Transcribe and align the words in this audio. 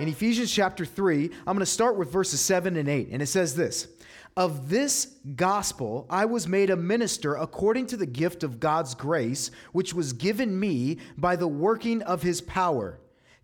in 0.00 0.08
Ephesians 0.08 0.50
chapter 0.50 0.86
3. 0.86 1.30
I'm 1.46 1.54
going 1.54 1.58
to 1.58 1.66
start 1.66 1.98
with 1.98 2.10
verses 2.10 2.40
7 2.40 2.74
and 2.76 2.88
8. 2.88 3.10
And 3.12 3.20
it 3.20 3.26
says 3.26 3.54
this 3.54 3.88
Of 4.34 4.70
this 4.70 5.16
gospel 5.36 6.06
I 6.08 6.24
was 6.24 6.48
made 6.48 6.70
a 6.70 6.76
minister 6.76 7.34
according 7.34 7.86
to 7.88 7.98
the 7.98 8.06
gift 8.06 8.42
of 8.42 8.60
God's 8.60 8.94
grace, 8.94 9.50
which 9.72 9.92
was 9.92 10.14
given 10.14 10.58
me 10.58 10.98
by 11.18 11.36
the 11.36 11.46
working 11.46 12.02
of 12.02 12.22
his 12.22 12.40
power. 12.40 12.98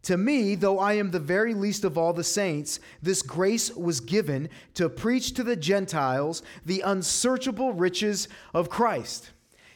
To 0.05 0.17
me, 0.17 0.55
though 0.55 0.79
I 0.79 0.95
am 0.95 1.11
the 1.11 1.19
very 1.19 1.53
least 1.53 1.85
of 1.85 1.99
all 1.99 2.13
the 2.13 2.25
saints, 2.25 2.81
this 3.03 3.23
grace 3.23 3.75
was 3.75 4.01
given 4.01 4.49
to 4.75 4.89
preach 4.89 5.35
to 5.35 5.43
the 5.43 5.57
Gentiles 5.57 6.43
the 6.65 6.81
unsearchable 6.81 7.75
riches 7.75 8.29
of 8.55 8.71
Christ. 8.71 9.31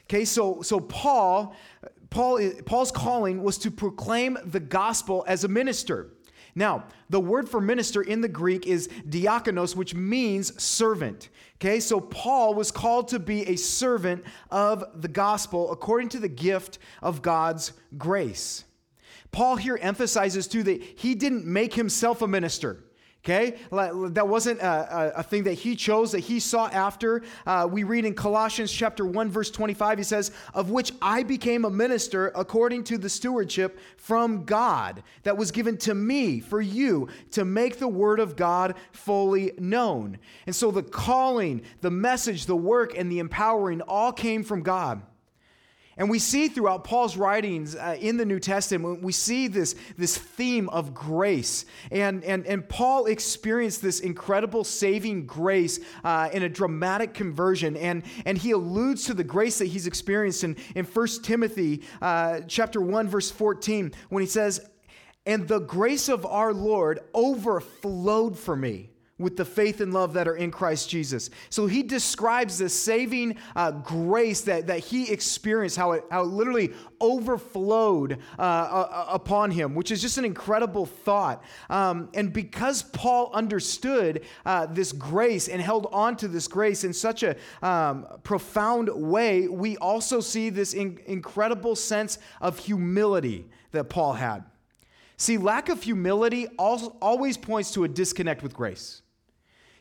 Okay, 0.04 0.24
so, 0.24 0.62
so 0.62 0.80
Paul, 0.80 1.54
Paul, 2.08 2.40
Paul's 2.64 2.92
calling 2.92 3.42
was 3.42 3.58
to 3.58 3.70
proclaim 3.70 4.38
the 4.46 4.60
gospel 4.60 5.24
as 5.26 5.44
a 5.44 5.48
minister. 5.48 6.10
Now, 6.54 6.84
the 7.08 7.20
word 7.20 7.48
for 7.48 7.60
minister 7.60 8.02
in 8.02 8.20
the 8.20 8.28
Greek 8.28 8.66
is 8.66 8.88
diakonos, 9.08 9.76
which 9.76 9.94
means 9.94 10.60
servant. 10.62 11.28
Okay, 11.56 11.80
so 11.80 12.00
Paul 12.00 12.54
was 12.54 12.70
called 12.70 13.08
to 13.08 13.18
be 13.18 13.46
a 13.48 13.56
servant 13.56 14.24
of 14.50 14.84
the 15.00 15.08
gospel 15.08 15.70
according 15.72 16.08
to 16.10 16.18
the 16.18 16.28
gift 16.28 16.78
of 17.02 17.22
God's 17.22 17.72
grace. 17.98 18.64
Paul 19.32 19.56
here 19.56 19.78
emphasizes 19.80 20.48
too 20.48 20.62
that 20.64 20.82
he 20.82 21.14
didn't 21.14 21.46
make 21.46 21.74
himself 21.74 22.22
a 22.22 22.28
minister. 22.28 22.82
Okay, 23.22 23.58
that 23.70 24.28
wasn't 24.28 24.60
a, 24.60 25.18
a, 25.18 25.22
thing 25.22 25.42
that 25.44 25.52
he 25.52 25.76
chose, 25.76 26.12
that 26.12 26.20
he 26.20 26.40
sought 26.40 26.72
after. 26.72 27.22
Uh, 27.44 27.68
we 27.70 27.82
read 27.82 28.06
in 28.06 28.14
Colossians 28.14 28.72
chapter 28.72 29.04
1, 29.04 29.28
verse 29.28 29.50
25, 29.50 29.98
he 29.98 30.04
says, 30.04 30.30
Of 30.54 30.70
which 30.70 30.92
I 31.02 31.22
became 31.22 31.66
a 31.66 31.70
minister 31.70 32.32
according 32.34 32.84
to 32.84 32.96
the 32.96 33.10
stewardship 33.10 33.78
from 33.98 34.46
God 34.46 35.02
that 35.24 35.36
was 35.36 35.50
given 35.50 35.76
to 35.78 35.94
me 35.94 36.40
for 36.40 36.62
you 36.62 37.08
to 37.32 37.44
make 37.44 37.78
the 37.78 37.88
word 37.88 38.20
of 38.20 38.36
God 38.36 38.74
fully 38.92 39.52
known. 39.58 40.16
And 40.46 40.56
so 40.56 40.70
the 40.70 40.82
calling, 40.82 41.60
the 41.82 41.90
message, 41.90 42.46
the 42.46 42.56
work, 42.56 42.96
and 42.96 43.12
the 43.12 43.18
empowering 43.18 43.82
all 43.82 44.12
came 44.12 44.42
from 44.42 44.62
God. 44.62 45.02
And 46.00 46.08
we 46.08 46.18
see 46.18 46.48
throughout 46.48 46.82
Paul's 46.82 47.18
writings 47.18 47.76
uh, 47.76 47.94
in 48.00 48.16
the 48.16 48.24
New 48.24 48.40
Testament, 48.40 49.02
we 49.02 49.12
see 49.12 49.48
this, 49.48 49.74
this 49.98 50.16
theme 50.16 50.70
of 50.70 50.94
grace. 50.94 51.66
And, 51.90 52.24
and, 52.24 52.46
and 52.46 52.66
Paul 52.66 53.04
experienced 53.04 53.82
this 53.82 54.00
incredible 54.00 54.64
saving 54.64 55.26
grace 55.26 55.78
uh, 56.02 56.30
in 56.32 56.42
a 56.42 56.48
dramatic 56.48 57.12
conversion. 57.12 57.76
And, 57.76 58.04
and 58.24 58.38
he 58.38 58.52
alludes 58.52 59.04
to 59.04 59.14
the 59.14 59.24
grace 59.24 59.58
that 59.58 59.66
he's 59.66 59.86
experienced 59.86 60.42
in, 60.42 60.56
in 60.74 60.86
1 60.86 61.06
Timothy 61.22 61.82
uh, 62.00 62.40
chapter 62.48 62.80
1, 62.80 63.06
verse 63.06 63.30
14, 63.30 63.92
when 64.08 64.22
he 64.22 64.26
says, 64.26 64.66
And 65.26 65.46
the 65.46 65.60
grace 65.60 66.08
of 66.08 66.24
our 66.24 66.54
Lord 66.54 67.00
overflowed 67.12 68.38
for 68.38 68.56
me 68.56 68.89
with 69.20 69.36
the 69.36 69.44
faith 69.44 69.80
and 69.80 69.92
love 69.92 70.14
that 70.14 70.26
are 70.26 70.36
in 70.36 70.50
Christ 70.50 70.88
Jesus. 70.88 71.30
So 71.50 71.66
he 71.66 71.82
describes 71.82 72.58
the 72.58 72.68
saving 72.68 73.36
uh, 73.54 73.70
grace 73.70 74.40
that, 74.42 74.66
that 74.68 74.78
he 74.78 75.10
experienced, 75.12 75.76
how 75.76 75.92
it, 75.92 76.04
how 76.10 76.22
it 76.22 76.28
literally 76.28 76.72
overflowed 77.00 78.18
uh, 78.38 78.42
uh, 78.42 79.06
upon 79.10 79.50
him, 79.50 79.74
which 79.74 79.90
is 79.90 80.00
just 80.00 80.16
an 80.18 80.24
incredible 80.24 80.86
thought. 80.86 81.44
Um, 81.68 82.08
and 82.14 82.32
because 82.32 82.82
Paul 82.82 83.30
understood 83.34 84.24
uh, 84.46 84.66
this 84.66 84.92
grace 84.92 85.48
and 85.48 85.60
held 85.60 85.88
on 85.92 86.16
to 86.16 86.28
this 86.28 86.48
grace 86.48 86.84
in 86.84 86.92
such 86.92 87.22
a 87.22 87.36
um, 87.62 88.06
profound 88.22 88.88
way, 88.88 89.48
we 89.48 89.76
also 89.76 90.20
see 90.20 90.48
this 90.48 90.72
in- 90.72 90.98
incredible 91.06 91.76
sense 91.76 92.18
of 92.40 92.58
humility 92.58 93.46
that 93.72 93.84
Paul 93.84 94.14
had. 94.14 94.44
See, 95.20 95.36
lack 95.36 95.68
of 95.68 95.82
humility 95.82 96.46
always 96.56 97.36
points 97.36 97.72
to 97.72 97.84
a 97.84 97.88
disconnect 97.88 98.42
with 98.42 98.54
grace. 98.54 99.02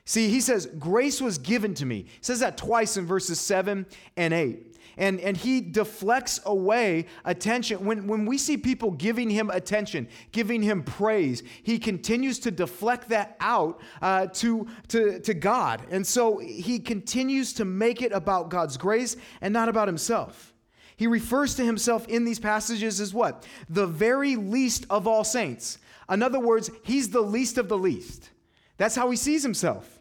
See, 0.10 0.28
he 0.28 0.42
says, 0.42 0.66
grace 0.66 1.22
was 1.22 1.38
given 1.38 1.76
to 1.76 1.86
me. 1.86 1.98
He 1.98 2.18
says 2.22 2.40
that 2.40 2.58
twice 2.58 2.98
in 2.98 3.06
verses 3.06 3.40
7 3.40 3.86
and 4.18 4.34
8. 4.34 4.76
And, 4.98 5.20
and 5.20 5.38
he 5.38 5.62
deflects 5.62 6.40
away 6.48 7.06
attention. 7.26 7.86
When, 7.86 8.08
when 8.08 8.26
we 8.26 8.40
see 8.40 8.58
people 8.58 8.90
giving 8.90 9.30
him 9.30 9.52
attention, 9.52 10.08
giving 10.32 10.64
him 10.64 10.82
praise, 10.82 11.44
he 11.62 11.78
continues 11.78 12.40
to 12.40 12.50
deflect 12.50 13.10
that 13.10 13.38
out 13.40 13.82
uh, 14.02 14.26
to, 14.34 14.68
to, 14.88 15.20
to 15.20 15.36
God. 15.36 15.84
And 15.92 16.08
so 16.08 16.40
he 16.40 16.80
continues 16.80 17.54
to 17.54 17.64
make 17.64 18.02
it 18.02 18.12
about 18.12 18.50
God's 18.50 18.78
grace 18.78 19.16
and 19.42 19.54
not 19.54 19.70
about 19.70 19.88
himself. 19.88 20.56
He 20.98 21.06
refers 21.06 21.54
to 21.58 21.64
himself 21.64 22.08
in 22.08 22.26
these 22.26 22.40
passages 22.40 23.00
as 23.00 23.14
what? 23.14 23.46
The 23.70 23.86
very 23.86 24.38
least 24.38 24.88
of 24.90 25.06
all 25.06 25.24
saints. 25.24 25.78
In 26.10 26.24
other 26.24 26.40
words, 26.40 26.72
he's 26.84 27.12
the 27.12 27.22
least 27.22 27.60
of 27.60 27.70
the 27.70 27.78
least. 27.78 28.32
That's 28.78 28.96
how 28.96 29.12
he 29.12 29.16
sees 29.16 29.44
himself. 29.44 29.98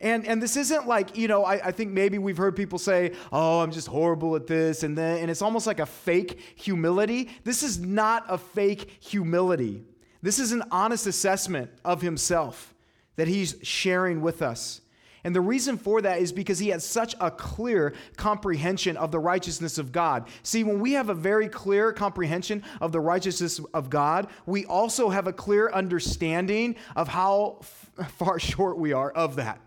And, 0.00 0.26
and 0.26 0.40
this 0.40 0.56
isn't 0.56 0.86
like, 0.86 1.16
you 1.16 1.26
know, 1.26 1.44
I, 1.44 1.66
I 1.66 1.72
think 1.72 1.90
maybe 1.90 2.18
we've 2.18 2.36
heard 2.36 2.54
people 2.54 2.78
say, 2.78 3.12
oh, 3.32 3.60
I'm 3.60 3.72
just 3.72 3.88
horrible 3.88 4.36
at 4.36 4.46
this. 4.46 4.84
And, 4.84 4.96
then, 4.96 5.18
and 5.18 5.30
it's 5.30 5.42
almost 5.42 5.66
like 5.66 5.80
a 5.80 5.86
fake 5.86 6.40
humility. 6.54 7.30
This 7.42 7.62
is 7.64 7.80
not 7.80 8.24
a 8.28 8.38
fake 8.38 8.98
humility. 9.00 9.82
This 10.22 10.38
is 10.38 10.52
an 10.52 10.62
honest 10.70 11.06
assessment 11.06 11.70
of 11.84 12.00
himself 12.00 12.74
that 13.16 13.26
he's 13.26 13.56
sharing 13.62 14.20
with 14.20 14.40
us. 14.40 14.80
And 15.24 15.34
the 15.34 15.40
reason 15.40 15.76
for 15.76 16.00
that 16.02 16.20
is 16.20 16.32
because 16.32 16.60
he 16.60 16.68
has 16.68 16.86
such 16.86 17.16
a 17.20 17.30
clear 17.30 17.92
comprehension 18.16 18.96
of 18.96 19.10
the 19.10 19.18
righteousness 19.18 19.76
of 19.76 19.90
God. 19.90 20.28
See, 20.44 20.62
when 20.62 20.78
we 20.78 20.92
have 20.92 21.08
a 21.08 21.14
very 21.14 21.48
clear 21.48 21.92
comprehension 21.92 22.62
of 22.80 22.92
the 22.92 23.00
righteousness 23.00 23.60
of 23.74 23.90
God, 23.90 24.28
we 24.46 24.64
also 24.64 25.08
have 25.08 25.26
a 25.26 25.32
clear 25.32 25.70
understanding 25.72 26.76
of 26.94 27.08
how 27.08 27.58
f- 27.60 27.90
far 28.12 28.38
short 28.38 28.78
we 28.78 28.92
are 28.92 29.10
of 29.10 29.36
that. 29.36 29.60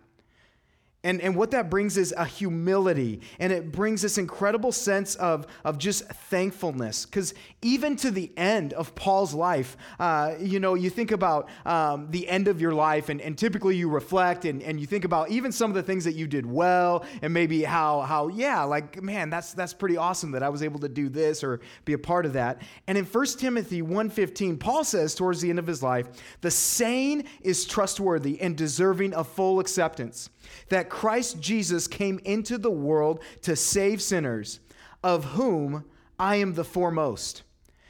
And, 1.04 1.20
and 1.20 1.36
what 1.36 1.50
that 1.52 1.72
brings 1.72 1.98
is 1.98 2.14
a 2.16 2.26
humility, 2.26 3.22
and 3.40 3.52
it 3.52 3.72
brings 3.72 4.04
this 4.04 4.20
incredible 4.20 4.72
sense 4.72 5.16
of, 5.16 5.48
of 5.64 5.80
just 5.80 6.06
thankfulness. 6.06 7.08
Because 7.08 7.34
even 7.64 7.96
to 7.98 8.12
the 8.12 8.32
end 8.38 8.74
of 8.74 8.94
Paul's 8.94 9.34
life, 9.34 9.78
uh, 10.00 10.36
you 10.40 10.60
know, 10.60 10.76
you 10.76 10.92
think 10.92 11.12
about 11.12 11.50
um, 11.66 12.08
the 12.12 12.30
end 12.30 12.48
of 12.48 12.62
your 12.62 12.74
life, 12.74 13.10
and, 13.10 13.20
and 13.20 13.36
typically 13.36 13.76
you 13.76 13.90
reflect 13.90 14.46
and, 14.46 14.62
and 14.62 14.80
you 14.80 14.86
think 14.86 15.04
about 15.04 15.32
even 15.32 15.52
some 15.52 15.72
of 15.72 15.76
the 15.76 15.82
things 15.82 16.04
that 16.04 16.14
you 16.14 16.28
did 16.28 16.46
well, 16.46 17.04
and 17.24 17.34
maybe 17.34 17.64
how, 17.64 18.02
how 18.02 18.28
yeah, 18.28 18.62
like, 18.62 19.02
man, 19.02 19.32
that's, 19.32 19.56
that's 19.56 19.74
pretty 19.74 19.98
awesome 19.98 20.30
that 20.32 20.44
I 20.44 20.50
was 20.50 20.62
able 20.62 20.80
to 20.82 20.90
do 20.90 21.10
this 21.10 21.44
or 21.44 21.62
be 21.84 21.94
a 21.94 22.00
part 22.00 22.28
of 22.28 22.34
that. 22.34 22.62
And 22.86 22.96
in 22.96 23.06
1 23.06 23.26
Timothy 23.40 23.82
1.15, 23.82 24.60
Paul 24.60 24.84
says 24.84 25.16
towards 25.16 25.42
the 25.42 25.50
end 25.50 25.58
of 25.58 25.66
his 25.66 25.82
life, 25.82 26.08
the 26.42 26.52
sane 26.52 27.24
is 27.42 27.66
trustworthy 27.66 28.40
and 28.40 28.56
deserving 28.56 29.16
of 29.16 29.28
full 29.28 29.60
acceptance 29.60 30.30
that 30.70 30.90
Christ 30.90 31.40
Jesus 31.40 31.88
came 31.88 32.20
into 32.26 32.58
the 32.58 32.72
world 32.72 33.22
to 33.42 33.56
save 33.56 34.02
sinners, 34.02 34.60
of 35.04 35.26
whom 35.26 35.86
I 36.20 36.36
am 36.36 36.54
the 36.54 36.64
foremost. 36.64 37.44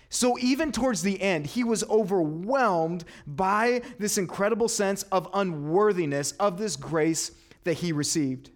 So, 0.10 0.38
even 0.40 0.74
towards 0.74 1.04
the 1.04 1.22
end, 1.22 1.48
he 1.48 1.64
was 1.64 1.86
overwhelmed 1.86 3.06
by 3.26 3.82
this 3.98 4.18
incredible 4.18 4.68
sense 4.68 5.04
of 5.04 5.30
unworthiness 5.34 6.34
of 6.34 6.58
this 6.58 6.76
grace 6.76 7.32
that 7.64 7.76
he 7.76 7.94
received. 7.94 8.50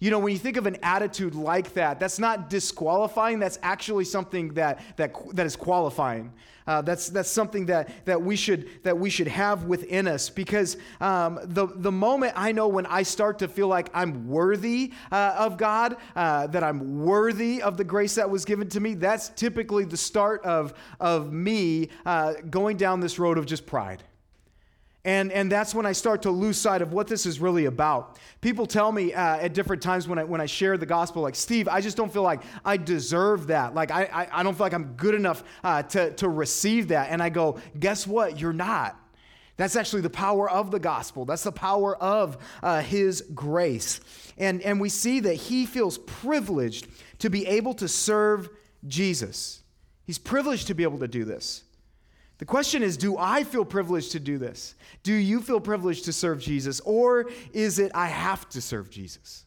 You 0.00 0.10
know, 0.10 0.18
when 0.18 0.32
you 0.32 0.38
think 0.38 0.56
of 0.56 0.66
an 0.66 0.76
attitude 0.82 1.34
like 1.34 1.74
that, 1.74 1.98
that's 2.00 2.18
not 2.18 2.50
disqualifying, 2.50 3.38
that's 3.38 3.58
actually 3.62 4.04
something 4.04 4.54
that, 4.54 4.80
that, 4.96 5.14
that 5.34 5.46
is 5.46 5.56
qualifying. 5.56 6.32
Uh, 6.66 6.80
that's, 6.80 7.08
that's 7.10 7.30
something 7.30 7.66
that, 7.66 8.06
that, 8.06 8.22
we 8.22 8.36
should, 8.36 8.82
that 8.84 8.98
we 8.98 9.10
should 9.10 9.28
have 9.28 9.64
within 9.64 10.08
us 10.08 10.30
because 10.30 10.78
um, 11.00 11.38
the, 11.42 11.66
the 11.66 11.92
moment 11.92 12.32
I 12.36 12.52
know 12.52 12.68
when 12.68 12.86
I 12.86 13.02
start 13.02 13.38
to 13.40 13.48
feel 13.48 13.68
like 13.68 13.90
I'm 13.92 14.26
worthy 14.26 14.92
uh, 15.12 15.36
of 15.38 15.58
God, 15.58 15.96
uh, 16.16 16.46
that 16.48 16.64
I'm 16.64 17.04
worthy 17.04 17.60
of 17.62 17.76
the 17.76 17.84
grace 17.84 18.14
that 18.14 18.28
was 18.28 18.44
given 18.44 18.68
to 18.70 18.80
me, 18.80 18.94
that's 18.94 19.28
typically 19.30 19.84
the 19.84 19.96
start 19.96 20.42
of, 20.44 20.72
of 21.00 21.32
me 21.32 21.90
uh, 22.06 22.34
going 22.48 22.78
down 22.78 23.00
this 23.00 23.18
road 23.18 23.36
of 23.36 23.44
just 23.44 23.66
pride. 23.66 24.02
And, 25.06 25.30
and 25.32 25.52
that's 25.52 25.74
when 25.74 25.84
I 25.84 25.92
start 25.92 26.22
to 26.22 26.30
lose 26.30 26.56
sight 26.56 26.80
of 26.80 26.94
what 26.94 27.08
this 27.08 27.26
is 27.26 27.38
really 27.38 27.66
about. 27.66 28.18
People 28.40 28.64
tell 28.64 28.90
me 28.90 29.12
uh, 29.12 29.36
at 29.36 29.52
different 29.52 29.82
times 29.82 30.08
when 30.08 30.18
I, 30.18 30.24
when 30.24 30.40
I 30.40 30.46
share 30.46 30.78
the 30.78 30.86
gospel, 30.86 31.20
like, 31.20 31.34
Steve, 31.34 31.68
I 31.68 31.82
just 31.82 31.96
don't 31.96 32.10
feel 32.10 32.22
like 32.22 32.40
I 32.64 32.78
deserve 32.78 33.48
that. 33.48 33.74
Like, 33.74 33.90
I, 33.90 34.04
I, 34.04 34.40
I 34.40 34.42
don't 34.42 34.54
feel 34.54 34.64
like 34.64 34.72
I'm 34.72 34.94
good 34.94 35.14
enough 35.14 35.44
uh, 35.62 35.82
to, 35.82 36.12
to 36.14 36.28
receive 36.28 36.88
that. 36.88 37.10
And 37.10 37.22
I 37.22 37.28
go, 37.28 37.58
guess 37.78 38.06
what? 38.06 38.40
You're 38.40 38.54
not. 38.54 38.98
That's 39.58 39.76
actually 39.76 40.02
the 40.02 40.10
power 40.10 40.50
of 40.50 40.70
the 40.70 40.80
gospel. 40.80 41.26
That's 41.26 41.44
the 41.44 41.52
power 41.52 41.96
of 41.96 42.38
uh, 42.62 42.80
his 42.80 43.20
grace. 43.34 44.00
And, 44.38 44.62
and 44.62 44.80
we 44.80 44.88
see 44.88 45.20
that 45.20 45.34
he 45.34 45.66
feels 45.66 45.98
privileged 45.98 46.88
to 47.18 47.28
be 47.28 47.46
able 47.46 47.74
to 47.74 47.88
serve 47.88 48.48
Jesus. 48.86 49.62
He's 50.06 50.18
privileged 50.18 50.66
to 50.68 50.74
be 50.74 50.82
able 50.82 50.98
to 51.00 51.08
do 51.08 51.24
this. 51.24 51.62
The 52.38 52.44
question 52.44 52.82
is 52.82 52.96
do 52.96 53.16
I 53.16 53.44
feel 53.44 53.64
privileged 53.64 54.12
to 54.12 54.20
do 54.20 54.38
this? 54.38 54.74
Do 55.02 55.12
you 55.12 55.40
feel 55.40 55.60
privileged 55.60 56.04
to 56.06 56.12
serve 56.12 56.40
Jesus? 56.40 56.80
Or 56.80 57.30
is 57.52 57.78
it 57.78 57.92
I 57.94 58.06
have 58.06 58.48
to 58.50 58.60
serve 58.60 58.90
Jesus? 58.90 59.44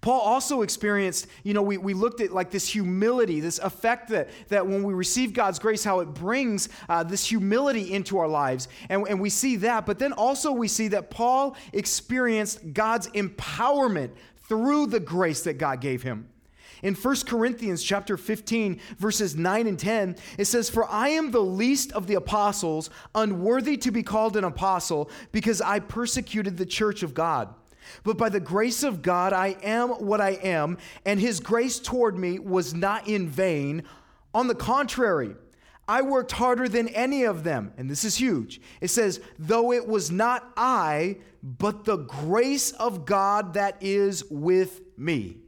Paul 0.00 0.20
also 0.20 0.62
experienced, 0.62 1.26
you 1.42 1.54
know, 1.54 1.62
we, 1.62 1.76
we 1.76 1.92
looked 1.92 2.20
at 2.20 2.30
like 2.30 2.50
this 2.50 2.68
humility, 2.68 3.40
this 3.40 3.58
effect 3.58 4.10
that, 4.10 4.28
that 4.48 4.64
when 4.64 4.84
we 4.84 4.94
receive 4.94 5.32
God's 5.32 5.58
grace, 5.58 5.82
how 5.82 6.00
it 6.00 6.14
brings 6.14 6.68
uh, 6.88 7.02
this 7.02 7.24
humility 7.24 7.92
into 7.92 8.18
our 8.18 8.28
lives. 8.28 8.68
And, 8.88 9.06
and 9.08 9.20
we 9.20 9.30
see 9.30 9.56
that. 9.56 9.86
But 9.86 9.98
then 9.98 10.12
also 10.12 10.52
we 10.52 10.68
see 10.68 10.88
that 10.88 11.10
Paul 11.10 11.56
experienced 11.72 12.72
God's 12.72 13.08
empowerment 13.08 14.10
through 14.48 14.86
the 14.86 15.00
grace 15.00 15.42
that 15.42 15.54
God 15.54 15.80
gave 15.80 16.02
him. 16.02 16.28
In 16.82 16.94
1 16.94 17.16
Corinthians 17.26 17.82
chapter 17.82 18.16
15 18.16 18.80
verses 18.98 19.36
9 19.36 19.66
and 19.66 19.78
10 19.78 20.16
it 20.38 20.44
says 20.46 20.70
for 20.70 20.88
I 20.88 21.08
am 21.08 21.30
the 21.30 21.42
least 21.42 21.92
of 21.92 22.06
the 22.06 22.14
apostles 22.14 22.90
unworthy 23.14 23.76
to 23.78 23.90
be 23.90 24.02
called 24.02 24.36
an 24.36 24.44
apostle 24.44 25.10
because 25.32 25.60
I 25.60 25.80
persecuted 25.80 26.56
the 26.56 26.66
church 26.66 27.02
of 27.02 27.14
God 27.14 27.54
but 28.02 28.18
by 28.18 28.28
the 28.28 28.40
grace 28.40 28.82
of 28.82 29.02
God, 29.02 29.32
I 29.32 29.56
am 29.62 29.90
what 29.90 30.20
I 30.20 30.30
am, 30.30 30.78
and 31.04 31.20
his 31.20 31.40
grace 31.40 31.78
toward 31.78 32.18
me 32.18 32.38
was 32.38 32.74
not 32.74 33.08
in 33.08 33.28
vain. 33.28 33.84
On 34.34 34.46
the 34.46 34.54
contrary, 34.54 35.34
I 35.86 36.02
worked 36.02 36.32
harder 36.32 36.68
than 36.68 36.88
any 36.88 37.24
of 37.24 37.44
them. 37.44 37.72
And 37.78 37.90
this 37.90 38.04
is 38.04 38.16
huge. 38.16 38.60
It 38.80 38.88
says, 38.88 39.20
though 39.38 39.72
it 39.72 39.86
was 39.86 40.10
not 40.10 40.52
I, 40.56 41.16
but 41.42 41.84
the 41.84 41.96
grace 41.96 42.72
of 42.72 43.06
God 43.06 43.54
that 43.54 43.78
is 43.80 44.24
with 44.30 44.82
me. 44.98 45.38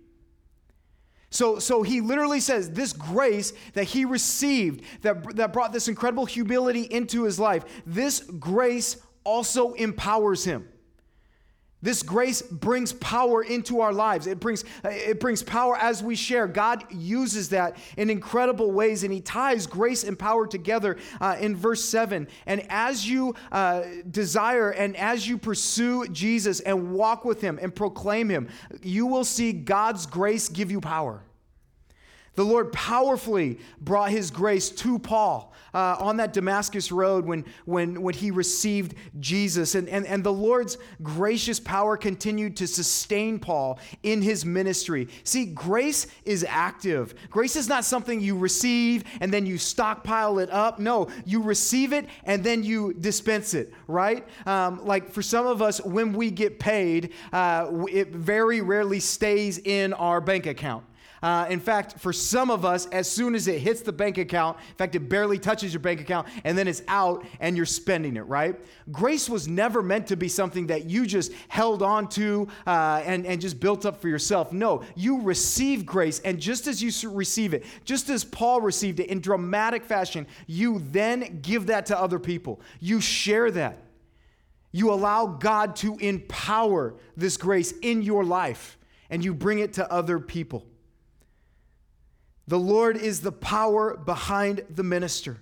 So, 1.30 1.60
so 1.60 1.82
he 1.82 2.00
literally 2.00 2.40
says 2.40 2.70
this 2.70 2.92
grace 2.92 3.52
that 3.74 3.84
he 3.84 4.04
received 4.04 4.84
that, 5.02 5.36
that 5.36 5.52
brought 5.52 5.72
this 5.72 5.86
incredible 5.86 6.26
humility 6.26 6.82
into 6.82 7.22
his 7.22 7.38
life, 7.38 7.64
this 7.86 8.20
grace 8.20 8.96
also 9.22 9.72
empowers 9.74 10.44
him. 10.44 10.68
This 11.82 12.02
grace 12.02 12.42
brings 12.42 12.92
power 12.92 13.42
into 13.42 13.80
our 13.80 13.92
lives. 13.92 14.26
It 14.26 14.38
brings, 14.38 14.64
it 14.84 15.18
brings 15.18 15.42
power 15.42 15.76
as 15.76 16.02
we 16.02 16.14
share. 16.14 16.46
God 16.46 16.84
uses 16.90 17.48
that 17.50 17.78
in 17.96 18.10
incredible 18.10 18.70
ways, 18.70 19.02
and 19.02 19.12
He 19.12 19.20
ties 19.20 19.66
grace 19.66 20.04
and 20.04 20.18
power 20.18 20.46
together 20.46 20.98
uh, 21.20 21.36
in 21.40 21.56
verse 21.56 21.82
7. 21.82 22.28
And 22.44 22.66
as 22.68 23.08
you 23.08 23.34
uh, 23.50 23.84
desire 24.10 24.70
and 24.70 24.94
as 24.96 25.26
you 25.26 25.38
pursue 25.38 26.06
Jesus 26.08 26.60
and 26.60 26.92
walk 26.92 27.24
with 27.24 27.40
Him 27.40 27.58
and 27.62 27.74
proclaim 27.74 28.28
Him, 28.28 28.48
you 28.82 29.06
will 29.06 29.24
see 29.24 29.52
God's 29.52 30.04
grace 30.04 30.50
give 30.50 30.70
you 30.70 30.80
power. 30.82 31.22
The 32.36 32.44
Lord 32.44 32.72
powerfully 32.72 33.58
brought 33.80 34.10
his 34.10 34.30
grace 34.30 34.70
to 34.70 34.98
Paul 34.98 35.52
uh, 35.74 35.96
on 35.98 36.16
that 36.18 36.32
Damascus 36.32 36.92
road 36.92 37.24
when, 37.26 37.44
when, 37.64 38.00
when 38.02 38.14
he 38.14 38.30
received 38.30 38.94
Jesus. 39.18 39.74
And, 39.74 39.88
and, 39.88 40.06
and 40.06 40.22
the 40.22 40.32
Lord's 40.32 40.78
gracious 41.02 41.58
power 41.58 41.96
continued 41.96 42.56
to 42.58 42.66
sustain 42.66 43.38
Paul 43.38 43.78
in 44.02 44.22
his 44.22 44.44
ministry. 44.44 45.08
See, 45.24 45.46
grace 45.46 46.06
is 46.24 46.46
active. 46.48 47.14
Grace 47.30 47.56
is 47.56 47.68
not 47.68 47.84
something 47.84 48.20
you 48.20 48.38
receive 48.38 49.04
and 49.20 49.32
then 49.32 49.44
you 49.44 49.58
stockpile 49.58 50.38
it 50.38 50.50
up. 50.50 50.78
No, 50.78 51.08
you 51.24 51.42
receive 51.42 51.92
it 51.92 52.06
and 52.24 52.44
then 52.44 52.62
you 52.62 52.94
dispense 52.94 53.54
it, 53.54 53.72
right? 53.88 54.26
Um, 54.46 54.84
like 54.84 55.10
for 55.10 55.22
some 55.22 55.46
of 55.46 55.62
us, 55.62 55.80
when 55.80 56.12
we 56.12 56.30
get 56.30 56.58
paid, 56.58 57.12
uh, 57.32 57.70
it 57.90 58.10
very 58.10 58.60
rarely 58.60 59.00
stays 59.00 59.58
in 59.58 59.92
our 59.94 60.20
bank 60.20 60.46
account. 60.46 60.84
Uh, 61.22 61.46
in 61.50 61.61
fact, 61.61 61.99
for 61.99 62.12
some 62.12 62.50
of 62.50 62.64
us, 62.64 62.87
as 62.87 63.11
soon 63.11 63.34
as 63.34 63.46
it 63.46 63.61
hits 63.61 63.82
the 63.82 63.93
bank 63.93 64.17
account, 64.17 64.56
in 64.70 64.75
fact, 64.76 64.94
it 64.94 65.00
barely 65.00 65.38
touches 65.38 65.72
your 65.72 65.81
bank 65.81 66.00
account, 66.00 66.26
and 66.44 66.56
then 66.56 66.67
it's 66.67 66.82
out 66.88 67.25
and 67.40 67.56
you're 67.56 67.67
spending 67.67 68.17
it, 68.17 68.22
right? 68.22 68.58
Grace 68.90 69.28
was 69.28 69.46
never 69.46 69.82
meant 69.82 70.06
to 70.06 70.17
be 70.17 70.28
something 70.28 70.67
that 70.69 70.87
you 70.87 71.05
just 71.05 71.32
held 71.49 71.82
on 71.82 72.08
to 72.08 72.49
uh, 72.67 73.02
and, 73.05 73.26
and 73.26 73.40
just 73.40 73.61
built 73.61 73.84
up 73.84 74.00
for 74.00 74.08
yourself. 74.08 74.52
No, 74.52 74.82
you 74.96 75.20
receive 75.20 75.84
grace, 75.84 76.20
and 76.20 76.40
just 76.40 76.67
as 76.67 76.82
you 76.82 76.90
receive 77.11 77.52
it, 77.52 77.64
just 77.84 78.08
as 78.08 78.25
Paul 78.25 78.62
received 78.62 79.00
it 79.00 79.08
in 79.08 79.20
dramatic 79.20 79.84
fashion, 79.84 80.26
you 80.46 80.82
then 80.90 81.40
give 81.43 81.66
that 81.66 81.87
to 81.87 82.00
other 82.00 82.19
people. 82.19 82.61
You 82.81 83.00
share 83.00 83.50
that. 83.50 83.78
You 84.73 84.93
allow 84.93 85.26
God 85.26 85.76
to 85.76 85.96
empower 85.96 86.94
this 87.16 87.37
grace 87.37 87.73
in 87.82 88.02
your 88.02 88.25
life, 88.25 88.78
and 89.11 89.25
you 89.25 89.34
bring 89.34 89.58
it 89.58 89.75
to 89.75 89.93
other 89.93 90.19
people. 90.19 90.64
The 92.50 92.58
Lord 92.58 92.97
is 92.97 93.20
the 93.20 93.31
power 93.31 93.97
behind 93.97 94.64
the 94.69 94.82
minister. 94.82 95.38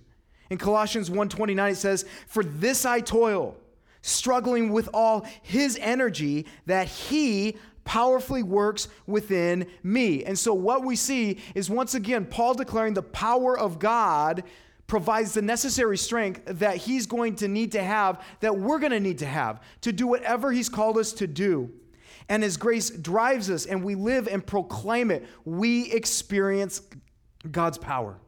In 0.50 0.58
Colossians 0.58 1.08
1:29 1.08 1.72
it 1.72 1.76
says, 1.76 2.04
"For 2.26 2.44
this 2.44 2.84
I 2.84 3.00
toil, 3.00 3.56
struggling 4.02 4.72
with 4.72 4.90
all 4.92 5.24
his 5.40 5.78
energy 5.80 6.44
that 6.66 6.86
he 6.86 7.56
powerfully 7.84 8.42
works 8.42 8.88
within 9.06 9.66
me." 9.82 10.22
And 10.22 10.38
so 10.38 10.52
what 10.52 10.84
we 10.84 10.96
see 10.96 11.38
is 11.54 11.70
once 11.70 11.94
again 11.94 12.26
Paul 12.26 12.52
declaring 12.52 12.92
the 12.92 13.02
power 13.02 13.58
of 13.58 13.78
God 13.78 14.44
provides 14.86 15.32
the 15.32 15.40
necessary 15.40 15.96
strength 15.96 16.42
that 16.44 16.76
he's 16.76 17.06
going 17.06 17.36
to 17.36 17.48
need 17.48 17.72
to 17.72 17.82
have, 17.82 18.22
that 18.40 18.58
we're 18.58 18.78
going 18.78 18.92
to 18.92 19.00
need 19.00 19.18
to 19.20 19.26
have 19.26 19.62
to 19.80 19.92
do 19.92 20.06
whatever 20.06 20.52
he's 20.52 20.68
called 20.68 20.98
us 20.98 21.12
to 21.12 21.26
do 21.26 21.70
and 22.28 22.42
His 22.42 22.56
grace 22.56 22.90
drives 22.90 23.50
us, 23.50 23.66
and 23.66 23.82
we 23.82 23.94
live 23.94 24.28
and 24.28 24.46
proclaim 24.46 25.10
it, 25.10 25.26
we 25.44 25.90
experience 25.92 26.82
God's 27.50 27.78
power. 27.78 28.18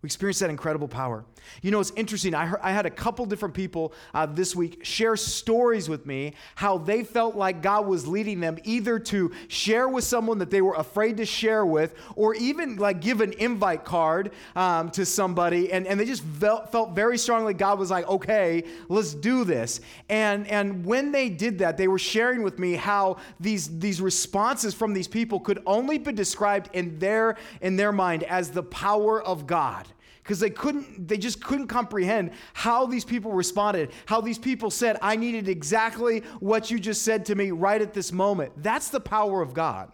We 0.00 0.06
experience 0.06 0.38
that 0.38 0.50
incredible 0.50 0.86
power. 0.86 1.24
You 1.60 1.72
know, 1.72 1.80
it's 1.80 1.90
interesting. 1.96 2.32
I, 2.32 2.46
heard, 2.46 2.60
I 2.62 2.70
had 2.70 2.86
a 2.86 2.90
couple 2.90 3.26
different 3.26 3.52
people 3.52 3.92
uh, 4.14 4.26
this 4.26 4.54
week 4.54 4.84
share 4.84 5.16
stories 5.16 5.88
with 5.88 6.06
me 6.06 6.34
how 6.54 6.78
they 6.78 7.02
felt 7.02 7.34
like 7.34 7.62
God 7.62 7.84
was 7.84 8.06
leading 8.06 8.38
them 8.38 8.58
either 8.62 9.00
to 9.00 9.32
share 9.48 9.88
with 9.88 10.04
someone 10.04 10.38
that 10.38 10.50
they 10.50 10.62
were 10.62 10.74
afraid 10.74 11.16
to 11.16 11.26
share 11.26 11.66
with, 11.66 11.96
or 12.14 12.36
even 12.36 12.76
like 12.76 13.00
give 13.00 13.20
an 13.20 13.32
invite 13.34 13.84
card 13.84 14.30
um, 14.54 14.88
to 14.90 15.04
somebody. 15.04 15.72
And, 15.72 15.84
and 15.84 15.98
they 15.98 16.04
just 16.04 16.22
felt, 16.22 16.70
felt 16.70 16.92
very 16.92 17.18
strongly 17.18 17.52
God 17.52 17.80
was 17.80 17.90
like, 17.90 18.06
okay, 18.08 18.62
let's 18.88 19.14
do 19.14 19.42
this. 19.42 19.80
And, 20.08 20.46
and 20.46 20.84
when 20.84 21.10
they 21.10 21.28
did 21.28 21.58
that, 21.58 21.76
they 21.76 21.88
were 21.88 21.98
sharing 21.98 22.44
with 22.44 22.60
me 22.60 22.74
how 22.74 23.16
these, 23.40 23.80
these 23.80 24.00
responses 24.00 24.74
from 24.74 24.94
these 24.94 25.08
people 25.08 25.40
could 25.40 25.60
only 25.66 25.98
be 25.98 26.12
described 26.12 26.70
in 26.72 27.00
their, 27.00 27.36
in 27.60 27.74
their 27.74 27.90
mind 27.90 28.22
as 28.22 28.50
the 28.52 28.62
power 28.62 29.20
of 29.20 29.48
God 29.48 29.87
because 30.28 30.40
they 30.40 30.50
couldn't 30.50 31.08
they 31.08 31.16
just 31.16 31.42
couldn't 31.42 31.68
comprehend 31.68 32.32
how 32.52 32.84
these 32.84 33.04
people 33.04 33.32
responded 33.32 33.90
how 34.04 34.20
these 34.20 34.38
people 34.38 34.70
said 34.70 34.98
i 35.00 35.16
needed 35.16 35.48
exactly 35.48 36.20
what 36.38 36.70
you 36.70 36.78
just 36.78 37.00
said 37.00 37.24
to 37.24 37.34
me 37.34 37.50
right 37.50 37.80
at 37.80 37.94
this 37.94 38.12
moment. 38.12 38.52
That's 38.56 38.90
the 38.90 39.00
power 39.00 39.40
of 39.40 39.54
god. 39.54 39.92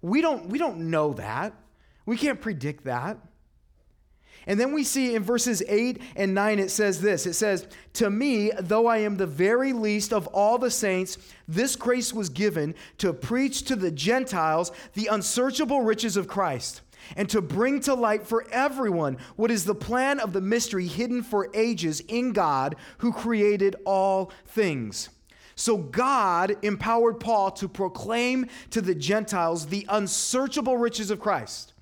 We 0.00 0.20
don't 0.20 0.48
we 0.48 0.58
don't 0.58 0.90
know 0.90 1.12
that. 1.14 1.52
We 2.06 2.16
can't 2.16 2.40
predict 2.40 2.84
that. 2.84 3.18
And 4.46 4.60
then 4.60 4.74
we 4.74 4.84
see 4.84 5.14
in 5.14 5.22
verses 5.22 5.62
8 5.66 6.02
and 6.16 6.34
9, 6.34 6.58
it 6.58 6.70
says 6.70 7.00
this. 7.00 7.24
It 7.24 7.32
says, 7.32 7.66
To 7.94 8.10
me, 8.10 8.52
though 8.60 8.86
I 8.86 8.98
am 8.98 9.16
the 9.16 9.26
very 9.26 9.72
least 9.72 10.12
of 10.12 10.26
all 10.26 10.58
the 10.58 10.70
saints, 10.70 11.16
this 11.48 11.76
grace 11.76 12.12
was 12.12 12.28
given 12.28 12.74
to 12.98 13.14
preach 13.14 13.62
to 13.62 13.76
the 13.76 13.90
Gentiles 13.90 14.70
the 14.92 15.06
unsearchable 15.06 15.80
riches 15.80 16.18
of 16.18 16.28
Christ 16.28 16.82
and 17.16 17.28
to 17.30 17.40
bring 17.40 17.80
to 17.80 17.94
light 17.94 18.26
for 18.26 18.46
everyone 18.50 19.18
what 19.36 19.50
is 19.50 19.64
the 19.64 19.74
plan 19.74 20.20
of 20.20 20.32
the 20.32 20.40
mystery 20.40 20.86
hidden 20.86 21.22
for 21.22 21.50
ages 21.54 22.00
in 22.08 22.32
God 22.32 22.76
who 22.98 23.12
created 23.12 23.76
all 23.84 24.32
things. 24.46 25.10
So 25.56 25.76
God 25.76 26.56
empowered 26.62 27.20
Paul 27.20 27.50
to 27.52 27.68
proclaim 27.68 28.46
to 28.70 28.80
the 28.80 28.94
Gentiles 28.94 29.66
the 29.66 29.86
unsearchable 29.88 30.76
riches 30.76 31.10
of 31.10 31.20
Christ. 31.20 31.74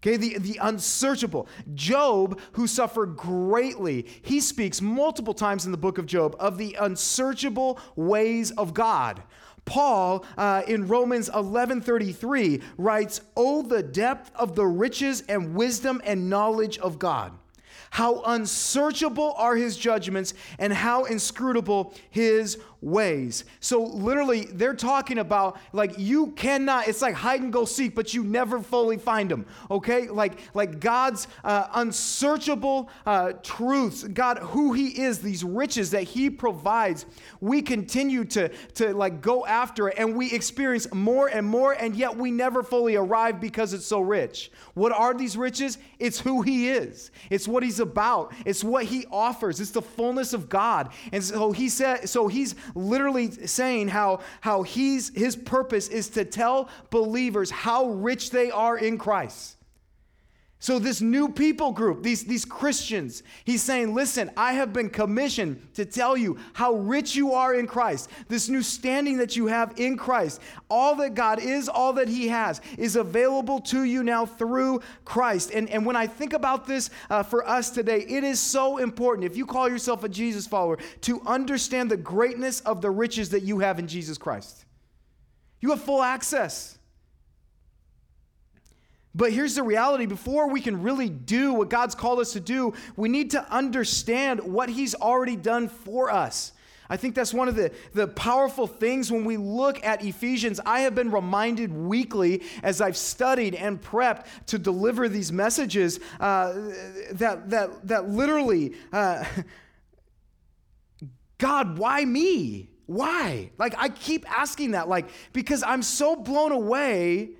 Okay, 0.00 0.16
the, 0.16 0.38
the 0.38 0.58
unsearchable. 0.62 1.48
Job, 1.74 2.40
who 2.52 2.68
suffered 2.68 3.16
greatly, 3.16 4.06
he 4.22 4.40
speaks 4.40 4.80
multiple 4.80 5.34
times 5.34 5.66
in 5.66 5.72
the 5.72 5.78
book 5.78 5.98
of 5.98 6.06
Job 6.06 6.36
of 6.38 6.56
the 6.56 6.76
unsearchable 6.80 7.80
ways 7.96 8.52
of 8.52 8.74
God. 8.74 9.22
Paul 9.68 10.24
uh, 10.36 10.62
in 10.66 10.88
Romans 10.88 11.28
11:33 11.28 12.62
writes, 12.78 13.20
"Oh 13.36 13.62
the 13.62 13.82
depth 13.82 14.30
of 14.34 14.56
the 14.56 14.66
riches 14.66 15.22
and 15.28 15.54
wisdom 15.54 16.00
and 16.04 16.30
knowledge 16.30 16.78
of 16.78 16.98
God." 16.98 17.32
How 17.90 18.22
unsearchable 18.22 19.34
are 19.36 19.56
his 19.56 19.76
judgments 19.76 20.34
and 20.58 20.72
how 20.72 21.04
inscrutable 21.04 21.94
his 22.10 22.58
ways. 22.80 23.44
So 23.60 23.82
literally, 23.82 24.44
they're 24.44 24.74
talking 24.74 25.18
about 25.18 25.58
like 25.72 25.98
you 25.98 26.28
cannot. 26.28 26.88
It's 26.88 27.02
like 27.02 27.14
hide 27.14 27.40
and 27.40 27.52
go 27.52 27.64
seek, 27.64 27.94
but 27.94 28.14
you 28.14 28.22
never 28.22 28.60
fully 28.60 28.98
find 28.98 29.30
them. 29.30 29.46
Okay, 29.70 30.08
like 30.08 30.38
like 30.54 30.80
God's 30.80 31.26
uh, 31.44 31.66
unsearchable 31.74 32.90
uh, 33.04 33.32
truths, 33.42 34.04
God 34.04 34.38
who 34.38 34.72
He 34.72 35.00
is, 35.00 35.18
these 35.20 35.42
riches 35.42 35.90
that 35.90 36.04
He 36.04 36.30
provides. 36.30 37.06
We 37.40 37.62
continue 37.62 38.24
to 38.26 38.48
to 38.74 38.94
like 38.94 39.20
go 39.20 39.44
after 39.44 39.88
it, 39.88 39.96
and 39.98 40.16
we 40.16 40.32
experience 40.32 40.92
more 40.92 41.28
and 41.28 41.46
more, 41.46 41.72
and 41.72 41.96
yet 41.96 42.16
we 42.16 42.30
never 42.30 42.62
fully 42.62 42.96
arrive 42.96 43.40
because 43.40 43.72
it's 43.72 43.86
so 43.86 44.00
rich. 44.00 44.50
What 44.74 44.92
are 44.92 45.14
these 45.14 45.36
riches? 45.36 45.78
It's 45.98 46.20
who 46.20 46.42
He 46.42 46.68
is. 46.68 47.10
It's 47.30 47.48
what 47.48 47.62
He's 47.62 47.80
about. 47.80 48.32
It's 48.44 48.62
what 48.62 48.84
He 48.84 49.06
offers. 49.10 49.60
It's 49.60 49.72
the 49.72 49.82
fullness 49.82 50.32
of 50.32 50.48
God. 50.48 50.90
And 51.12 51.22
so 51.24 51.50
He 51.50 51.68
said. 51.68 52.08
So 52.08 52.28
He's 52.28 52.54
literally 52.74 53.30
saying 53.30 53.88
how, 53.88 54.20
how 54.40 54.62
he's, 54.62 55.14
his 55.14 55.36
purpose 55.36 55.88
is 55.88 56.08
to 56.10 56.24
tell 56.24 56.68
believers 56.90 57.50
how 57.50 57.86
rich 57.86 58.30
they 58.30 58.50
are 58.50 58.78
in 58.78 58.98
Christ. 58.98 59.57
So, 60.60 60.80
this 60.80 61.00
new 61.00 61.28
people 61.28 61.70
group, 61.70 62.02
these, 62.02 62.24
these 62.24 62.44
Christians, 62.44 63.22
he's 63.44 63.62
saying, 63.62 63.94
Listen, 63.94 64.28
I 64.36 64.54
have 64.54 64.72
been 64.72 64.90
commissioned 64.90 65.72
to 65.74 65.84
tell 65.84 66.16
you 66.16 66.36
how 66.52 66.74
rich 66.74 67.14
you 67.14 67.32
are 67.32 67.54
in 67.54 67.68
Christ. 67.68 68.10
This 68.26 68.48
new 68.48 68.62
standing 68.62 69.18
that 69.18 69.36
you 69.36 69.46
have 69.46 69.78
in 69.78 69.96
Christ, 69.96 70.40
all 70.68 70.96
that 70.96 71.14
God 71.14 71.38
is, 71.38 71.68
all 71.68 71.92
that 71.92 72.08
he 72.08 72.26
has, 72.26 72.60
is 72.76 72.96
available 72.96 73.60
to 73.62 73.84
you 73.84 74.02
now 74.02 74.26
through 74.26 74.82
Christ. 75.04 75.52
And, 75.52 75.70
and 75.70 75.86
when 75.86 75.94
I 75.94 76.08
think 76.08 76.32
about 76.32 76.66
this 76.66 76.90
uh, 77.08 77.22
for 77.22 77.48
us 77.48 77.70
today, 77.70 78.00
it 78.00 78.24
is 78.24 78.40
so 78.40 78.78
important, 78.78 79.26
if 79.26 79.36
you 79.36 79.46
call 79.46 79.68
yourself 79.68 80.02
a 80.02 80.08
Jesus 80.08 80.48
follower, 80.48 80.78
to 81.02 81.22
understand 81.24 81.88
the 81.88 81.96
greatness 81.96 82.60
of 82.62 82.82
the 82.82 82.90
riches 82.90 83.30
that 83.30 83.44
you 83.44 83.60
have 83.60 83.78
in 83.78 83.86
Jesus 83.86 84.18
Christ. 84.18 84.64
You 85.60 85.70
have 85.70 85.82
full 85.82 86.02
access. 86.02 86.77
But 89.18 89.32
here's 89.32 89.56
the 89.56 89.64
reality 89.64 90.06
before 90.06 90.48
we 90.48 90.60
can 90.60 90.80
really 90.80 91.08
do 91.08 91.52
what 91.52 91.68
God's 91.68 91.96
called 91.96 92.20
us 92.20 92.34
to 92.34 92.40
do, 92.40 92.72
we 92.94 93.08
need 93.08 93.32
to 93.32 93.44
understand 93.52 94.38
what 94.40 94.68
He's 94.68 94.94
already 94.94 95.34
done 95.34 95.68
for 95.68 96.08
us. 96.08 96.52
I 96.88 96.96
think 96.96 97.16
that's 97.16 97.34
one 97.34 97.48
of 97.48 97.56
the, 97.56 97.72
the 97.94 98.06
powerful 98.06 98.68
things 98.68 99.10
when 99.10 99.24
we 99.24 99.36
look 99.36 99.84
at 99.84 100.04
Ephesians. 100.04 100.60
I 100.64 100.82
have 100.82 100.94
been 100.94 101.10
reminded 101.10 101.72
weekly 101.72 102.44
as 102.62 102.80
I've 102.80 102.96
studied 102.96 103.56
and 103.56 103.82
prepped 103.82 104.26
to 104.46 104.58
deliver 104.58 105.08
these 105.08 105.32
messages 105.32 105.98
uh, 106.20 106.52
that, 107.10 107.50
that, 107.50 107.88
that 107.88 108.08
literally, 108.08 108.76
uh, 108.92 109.24
God, 111.38 111.76
why 111.76 112.04
me? 112.04 112.70
Why? 112.86 113.50
Like, 113.58 113.74
I 113.76 113.88
keep 113.88 114.30
asking 114.30 114.70
that, 114.70 114.88
like, 114.88 115.08
because 115.32 115.64
I'm 115.64 115.82
so 115.82 116.14
blown 116.14 116.52
away 116.52 117.30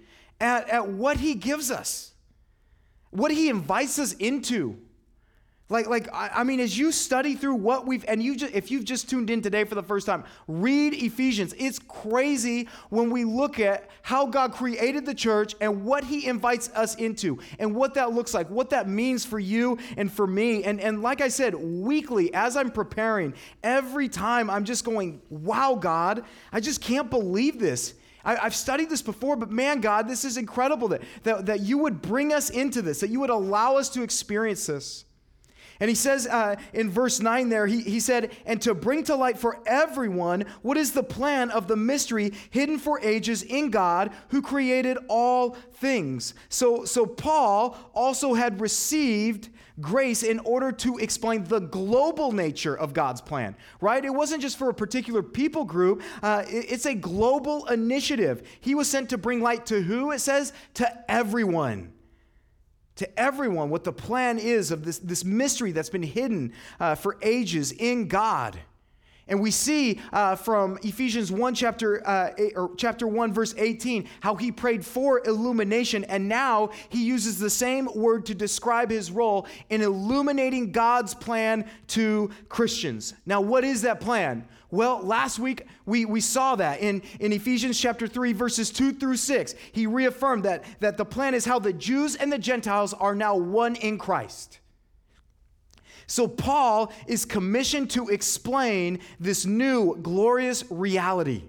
at, 0.40 0.68
at 0.68 0.88
what 0.88 1.18
he 1.18 1.34
gives 1.34 1.70
us, 1.70 2.12
what 3.10 3.30
he 3.30 3.48
invites 3.48 3.98
us 3.98 4.12
into. 4.14 4.78
Like, 5.70 5.86
like 5.86 6.08
I, 6.14 6.30
I, 6.36 6.44
mean, 6.44 6.60
as 6.60 6.78
you 6.78 6.90
study 6.92 7.34
through 7.34 7.56
what 7.56 7.86
we've, 7.86 8.02
and 8.08 8.22
you 8.22 8.36
just, 8.36 8.54
if 8.54 8.70
you've 8.70 8.86
just 8.86 9.10
tuned 9.10 9.28
in 9.28 9.42
today 9.42 9.64
for 9.64 9.74
the 9.74 9.82
first 9.82 10.06
time, 10.06 10.24
read 10.46 10.94
Ephesians. 10.94 11.54
It's 11.58 11.78
crazy 11.78 12.68
when 12.88 13.10
we 13.10 13.24
look 13.24 13.60
at 13.60 13.90
how 14.00 14.26
God 14.26 14.52
created 14.52 15.04
the 15.04 15.14
church 15.14 15.54
and 15.60 15.84
what 15.84 16.04
He 16.04 16.26
invites 16.26 16.70
us 16.70 16.94
into, 16.94 17.38
and 17.58 17.74
what 17.74 17.94
that 17.94 18.12
looks 18.12 18.32
like, 18.32 18.48
what 18.48 18.70
that 18.70 18.88
means 18.88 19.26
for 19.26 19.38
you 19.38 19.76
and 19.98 20.10
for 20.10 20.26
me. 20.26 20.64
And 20.64 20.80
and 20.80 21.02
like 21.02 21.20
I 21.20 21.28
said, 21.28 21.54
weekly 21.54 22.32
as 22.32 22.56
I'm 22.56 22.70
preparing, 22.70 23.34
every 23.62 24.08
time 24.08 24.48
I'm 24.48 24.64
just 24.64 24.84
going, 24.84 25.20
"Wow, 25.28 25.74
God, 25.74 26.24
I 26.50 26.60
just 26.60 26.80
can't 26.80 27.10
believe 27.10 27.58
this." 27.58 27.92
I, 28.36 28.42
have 28.42 28.54
studied 28.54 28.90
this 28.90 29.00
before, 29.00 29.36
but 29.36 29.50
man, 29.50 29.80
God, 29.80 30.06
this 30.06 30.24
is 30.24 30.36
incredible 30.36 30.88
that, 30.88 31.02
that, 31.22 31.46
that 31.46 31.60
you 31.60 31.78
would 31.78 32.02
bring 32.02 32.32
us 32.32 32.50
into 32.50 32.82
this, 32.82 33.00
that 33.00 33.08
you 33.08 33.20
would 33.20 33.30
allow 33.30 33.76
us 33.76 33.88
to 33.90 34.02
experience 34.02 34.66
this. 34.66 35.06
And 35.80 35.88
he 35.88 35.94
says 35.94 36.26
uh, 36.26 36.56
in 36.72 36.90
verse 36.90 37.20
9 37.20 37.48
there, 37.48 37.66
he, 37.66 37.82
he 37.82 38.00
said, 38.00 38.32
and 38.46 38.60
to 38.62 38.74
bring 38.74 39.04
to 39.04 39.14
light 39.14 39.38
for 39.38 39.60
everyone 39.66 40.44
what 40.62 40.76
is 40.76 40.92
the 40.92 41.02
plan 41.02 41.50
of 41.50 41.68
the 41.68 41.76
mystery 41.76 42.32
hidden 42.50 42.78
for 42.78 43.00
ages 43.00 43.42
in 43.42 43.70
God 43.70 44.12
who 44.28 44.42
created 44.42 44.98
all 45.08 45.56
things. 45.74 46.34
So, 46.48 46.84
so 46.84 47.06
Paul 47.06 47.78
also 47.94 48.34
had 48.34 48.60
received 48.60 49.50
grace 49.80 50.24
in 50.24 50.40
order 50.40 50.72
to 50.72 50.98
explain 50.98 51.44
the 51.44 51.60
global 51.60 52.32
nature 52.32 52.76
of 52.76 52.92
God's 52.92 53.20
plan, 53.20 53.54
right? 53.80 54.04
It 54.04 54.10
wasn't 54.10 54.42
just 54.42 54.58
for 54.58 54.70
a 54.70 54.74
particular 54.74 55.22
people 55.22 55.64
group, 55.64 56.02
uh, 56.22 56.44
it's 56.48 56.86
a 56.86 56.94
global 56.94 57.66
initiative. 57.66 58.42
He 58.60 58.74
was 58.74 58.90
sent 58.90 59.10
to 59.10 59.18
bring 59.18 59.40
light 59.40 59.66
to 59.66 59.80
who? 59.80 60.10
It 60.10 60.20
says 60.20 60.52
to 60.74 61.10
everyone 61.10 61.92
to 62.98 63.18
everyone 63.18 63.70
what 63.70 63.84
the 63.84 63.92
plan 63.92 64.38
is 64.38 64.70
of 64.70 64.84
this, 64.84 64.98
this 64.98 65.24
mystery 65.24 65.72
that's 65.72 65.88
been 65.88 66.02
hidden 66.02 66.52
uh, 66.78 66.94
for 66.94 67.16
ages 67.22 67.72
in 67.72 68.08
God. 68.08 68.58
And 69.28 69.40
we 69.40 69.50
see 69.50 70.00
uh, 70.12 70.36
from 70.36 70.78
Ephesians 70.82 71.30
1, 71.30 71.54
chapter, 71.54 72.06
uh, 72.06 72.30
eight, 72.38 72.54
or 72.56 72.70
chapter 72.76 73.06
1, 73.06 73.32
verse 73.32 73.54
18, 73.56 74.08
how 74.20 74.34
he 74.34 74.50
prayed 74.50 74.84
for 74.84 75.22
illumination. 75.26 76.04
And 76.04 76.28
now 76.28 76.70
he 76.88 77.04
uses 77.04 77.38
the 77.38 77.50
same 77.50 77.88
word 77.94 78.26
to 78.26 78.34
describe 78.34 78.90
his 78.90 79.10
role 79.10 79.46
in 79.68 79.82
illuminating 79.82 80.72
God's 80.72 81.14
plan 81.14 81.66
to 81.88 82.30
Christians. 82.48 83.14
Now, 83.26 83.40
what 83.40 83.64
is 83.64 83.82
that 83.82 84.00
plan? 84.00 84.48
Well, 84.70 85.02
last 85.02 85.38
week 85.38 85.66
we, 85.86 86.04
we 86.04 86.20
saw 86.20 86.56
that 86.56 86.80
in, 86.80 87.02
in 87.20 87.32
Ephesians 87.32 87.80
chapter 87.80 88.06
3, 88.06 88.34
verses 88.34 88.70
2 88.70 88.92
through 88.92 89.16
6. 89.16 89.54
He 89.72 89.86
reaffirmed 89.86 90.44
that, 90.44 90.64
that 90.80 90.98
the 90.98 91.06
plan 91.06 91.34
is 91.34 91.46
how 91.46 91.58
the 91.58 91.72
Jews 91.72 92.16
and 92.16 92.30
the 92.30 92.38
Gentiles 92.38 92.92
are 92.92 93.14
now 93.14 93.36
one 93.36 93.76
in 93.76 93.96
Christ. 93.96 94.60
So, 96.06 96.26
Paul 96.26 96.90
is 97.06 97.26
commissioned 97.26 97.90
to 97.90 98.08
explain 98.08 99.00
this 99.20 99.44
new 99.44 99.96
glorious 99.96 100.64
reality. 100.70 101.44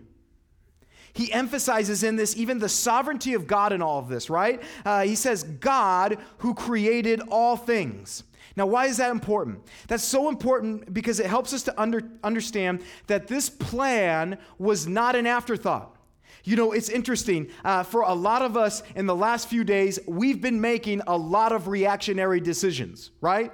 He 1.14 1.32
emphasizes 1.32 2.04
in 2.04 2.16
this 2.16 2.36
even 2.38 2.60
the 2.60 2.70
sovereignty 2.70 3.34
of 3.34 3.48
God 3.48 3.74
in 3.74 3.82
all 3.82 4.00
of 4.00 4.10
this, 4.10 4.30
right? 4.30 4.62
Uh, 4.86 5.02
he 5.02 5.16
says, 5.16 5.44
God 5.44 6.18
who 6.40 6.54
created 6.54 7.22
all 7.30 7.58
things. 7.58 8.24
Now, 8.56 8.66
why 8.66 8.88
is 8.88 8.98
that 8.98 9.12
important? 9.12 9.60
That's 9.88 10.04
so 10.04 10.28
important 10.28 10.94
because 10.94 11.20
it 11.20 11.28
helps 11.28 11.54
us 11.54 11.64
to 11.64 11.82
under, 11.82 12.04
understand 12.24 12.84
that 13.08 13.28
this 13.28 13.50
plan 13.50 14.38
was 14.58 14.88
not 14.88 15.16
an 15.16 15.28
afterthought. 15.28 15.96
You 16.44 16.56
know, 16.56 16.72
it's 16.72 16.90
interesting. 16.90 17.50
Uh, 17.64 17.84
for 17.84 18.02
a 18.02 18.14
lot 18.14 18.42
of 18.42 18.58
us 18.58 18.84
in 18.96 19.06
the 19.06 19.16
last 19.16 19.50
few 19.50 19.64
days, 19.64 20.00
we've 20.08 20.42
been 20.42 20.60
making 20.60 21.02
a 21.08 21.16
lot 21.16 21.52
of 21.52 21.68
reactionary 21.68 22.40
decisions, 22.40 23.12
right? 23.22 23.52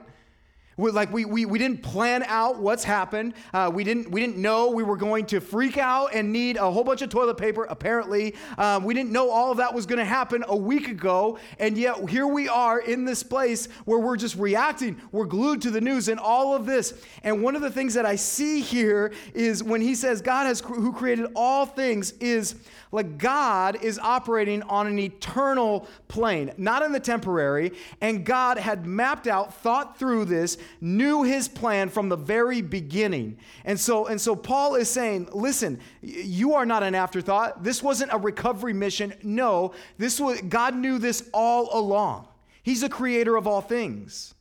Like 0.77 1.11
we, 1.11 1.25
we, 1.25 1.45
we 1.45 1.57
didn't 1.57 1.81
plan 1.81 2.23
out 2.23 2.59
what's 2.59 2.83
happened. 2.83 3.33
Uh, 3.53 3.71
we, 3.73 3.83
didn't, 3.83 4.11
we 4.11 4.19
didn't 4.19 4.37
know 4.37 4.69
we 4.71 4.83
were 4.83 4.97
going 4.97 5.25
to 5.27 5.39
freak 5.39 5.77
out 5.77 6.13
and 6.13 6.33
need 6.33 6.57
a 6.57 6.69
whole 6.69 6.83
bunch 6.83 7.01
of 7.01 7.09
toilet 7.09 7.37
paper, 7.37 7.63
apparently. 7.65 8.35
Um, 8.57 8.83
we 8.83 8.93
didn't 8.93 9.11
know 9.11 9.29
all 9.29 9.51
of 9.51 9.57
that 9.57 9.73
was 9.73 9.85
going 9.85 9.99
to 9.99 10.05
happen 10.05 10.43
a 10.47 10.55
week 10.55 10.89
ago. 10.89 11.39
And 11.59 11.77
yet 11.77 12.09
here 12.09 12.27
we 12.27 12.49
are 12.49 12.79
in 12.79 13.05
this 13.05 13.23
place 13.23 13.67
where 13.85 13.99
we're 13.99 14.17
just 14.17 14.35
reacting. 14.35 15.01
We're 15.11 15.25
glued 15.25 15.61
to 15.63 15.71
the 15.71 15.81
news 15.81 16.09
and 16.09 16.19
all 16.19 16.53
of 16.53 16.65
this. 16.65 16.93
And 17.23 17.41
one 17.41 17.55
of 17.55 17.61
the 17.61 17.71
things 17.71 17.93
that 17.93 18.05
I 18.05 18.15
see 18.15 18.61
here 18.61 19.13
is 19.33 19.63
when 19.63 19.81
he 19.81 19.95
says 19.95 20.21
God 20.21 20.45
has 20.45 20.59
who 20.59 20.91
created 20.91 21.27
all 21.35 21.65
things 21.65 22.11
is 22.19 22.55
like 22.91 23.17
God 23.17 23.83
is 23.83 23.99
operating 23.99 24.61
on 24.63 24.87
an 24.87 24.99
eternal 24.99 25.87
plane, 26.07 26.53
not 26.57 26.81
in 26.81 26.91
the 26.91 26.99
temporary. 26.99 27.71
And 28.01 28.25
God 28.25 28.57
had 28.57 28.85
mapped 28.85 29.27
out, 29.27 29.53
thought 29.53 29.99
through 29.99 30.25
this, 30.25 30.57
knew 30.81 31.23
his 31.23 31.47
plan 31.47 31.89
from 31.89 32.09
the 32.09 32.15
very 32.15 32.61
beginning. 32.61 33.37
And 33.63 33.79
so, 33.79 34.05
and 34.05 34.21
so 34.21 34.35
Paul 34.35 34.75
is 34.75 34.89
saying, 34.89 35.29
listen, 35.33 35.79
you 36.01 36.53
are 36.53 36.65
not 36.65 36.83
an 36.83 36.93
afterthought. 36.93 37.63
This 37.63 37.81
wasn't 37.81 38.13
a 38.13 38.17
recovery 38.17 38.73
mission. 38.73 39.13
No, 39.23 39.73
this 39.97 40.19
was 40.19 40.41
God 40.41 40.75
knew 40.75 40.99
this 40.99 41.27
all 41.33 41.69
along. 41.77 42.27
He's 42.61 42.81
the 42.81 42.89
creator 42.89 43.35
of 43.35 43.47
all 43.47 43.61
things. 43.61 44.34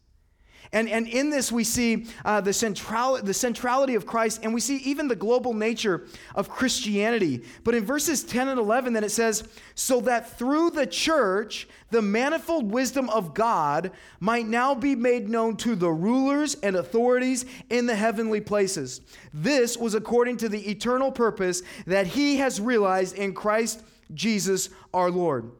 And, 0.72 0.88
and 0.88 1.06
in 1.06 1.30
this, 1.30 1.52
we 1.52 1.64
see 1.64 2.06
uh, 2.24 2.40
the, 2.40 2.52
central, 2.52 3.22
the 3.22 3.34
centrality 3.34 3.94
of 3.94 4.06
Christ, 4.06 4.40
and 4.42 4.52
we 4.52 4.60
see 4.60 4.76
even 4.78 5.08
the 5.08 5.16
global 5.16 5.54
nature 5.54 6.06
of 6.34 6.48
Christianity. 6.48 7.44
But 7.62 7.74
in 7.74 7.84
verses 7.84 8.24
10 8.24 8.48
and 8.48 8.58
11, 8.58 8.92
then 8.92 9.04
it 9.04 9.10
says, 9.10 9.46
So 9.74 10.00
that 10.02 10.38
through 10.38 10.70
the 10.70 10.86
church, 10.86 11.68
the 11.90 12.02
manifold 12.02 12.70
wisdom 12.70 13.08
of 13.10 13.34
God 13.34 13.92
might 14.18 14.46
now 14.46 14.74
be 14.74 14.96
made 14.96 15.28
known 15.28 15.56
to 15.58 15.76
the 15.76 15.90
rulers 15.90 16.56
and 16.56 16.76
authorities 16.76 17.44
in 17.70 17.86
the 17.86 17.94
heavenly 17.94 18.40
places. 18.40 19.00
This 19.32 19.76
was 19.76 19.94
according 19.94 20.38
to 20.38 20.48
the 20.48 20.70
eternal 20.70 21.12
purpose 21.12 21.62
that 21.86 22.08
he 22.08 22.36
has 22.38 22.60
realized 22.60 23.16
in 23.16 23.34
Christ 23.34 23.82
Jesus 24.12 24.70
our 24.92 25.10
Lord. 25.10 25.52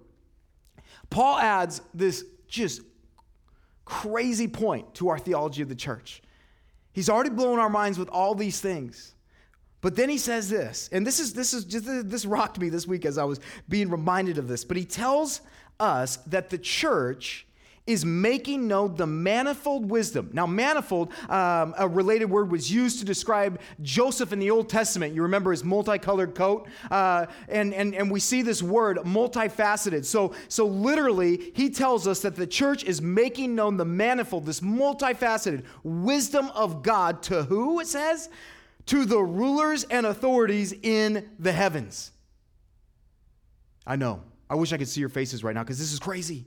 Paul 1.11 1.39
adds 1.39 1.81
this 1.93 2.25
just 2.49 2.83
crazy 3.85 4.49
point 4.49 4.95
to 4.95 5.09
our 5.09 5.19
theology 5.19 5.63
of 5.63 5.69
the 5.69 5.75
church. 5.75 6.23
He's 6.93 7.09
already 7.09 7.31
blown 7.31 7.59
our 7.59 7.69
minds 7.69 7.99
with 7.99 8.09
all 8.09 8.35
these 8.35 8.61
things. 8.61 9.15
But 9.81 9.97
then 9.97 10.09
he 10.09 10.17
says 10.17 10.49
this, 10.49 10.89
and 10.93 11.07
this 11.07 11.21
is 11.21 11.35
this 11.35 11.53
is 11.53 11.65
just 11.67 11.85
this 11.85 12.25
rocked 12.25 12.59
me 12.59 12.71
this 12.71 12.87
week 12.87 13.05
as 13.05 13.19
I 13.19 13.25
was 13.25 13.39
being 13.69 13.91
reminded 13.91 14.39
of 14.39 14.49
this. 14.49 14.65
But 14.65 14.79
he 14.79 14.85
tells 14.87 15.43
us 15.79 16.17
that 16.29 16.49
the 16.49 16.57
church 16.57 17.47
is 17.87 18.05
making 18.05 18.67
known 18.67 18.95
the 18.97 19.07
manifold 19.07 19.91
wisdom. 19.91 20.31
Now, 20.33 20.47
manifold, 20.47 21.13
um, 21.29 21.75
a 21.77 21.87
related 21.87 22.27
word, 22.27 22.51
was 22.51 22.73
used 22.73 22.99
to 23.01 23.05
describe 23.05 23.61
Joseph 23.83 24.33
in 24.33 24.39
the 24.39 24.51
Old 24.51 24.71
Testament. 24.71 25.15
You 25.15 25.23
remember 25.23 25.51
his 25.51 25.63
multicolored 25.63 26.35
coat? 26.35 26.67
Uh, 26.91 27.27
and, 27.49 27.75
and, 27.75 27.95
and 27.95 28.11
we 28.11 28.21
see 28.21 28.41
this 28.41 28.63
word 28.63 28.99
multifaceted. 28.99 30.07
So, 30.07 30.35
so, 30.49 30.67
literally, 30.67 31.53
he 31.55 31.69
tells 31.69 32.09
us 32.09 32.21
that 32.21 32.37
the 32.37 32.47
church 32.47 32.85
is 32.85 33.03
making 33.03 33.55
known 33.55 33.77
the 33.77 33.85
manifold, 33.85 34.47
this 34.47 34.61
multifaceted 34.61 35.65
wisdom 35.83 36.51
of 36.55 36.83
God 36.83 37.23
to 37.25 37.43
who, 37.43 37.81
it 37.81 37.87
says? 37.87 38.31
to 38.87 39.05
the 39.05 39.19
rulers 39.19 39.85
and 39.85 40.07
authorities 40.07 40.73
in 40.73 41.31
the 41.39 41.53
heavens. 41.53 42.13
I 43.87 43.97
know. 43.97 44.23
I 44.49 44.57
wish 44.57 44.73
I 44.73 44.77
could 44.77 44.89
see 44.89 45.01
your 45.01 45.09
faces 45.09 45.43
right 45.43 45.55
now 45.55 45.63
because 45.63 45.79
this 45.79 45.93
is 45.93 45.99
crazy. 45.99 46.47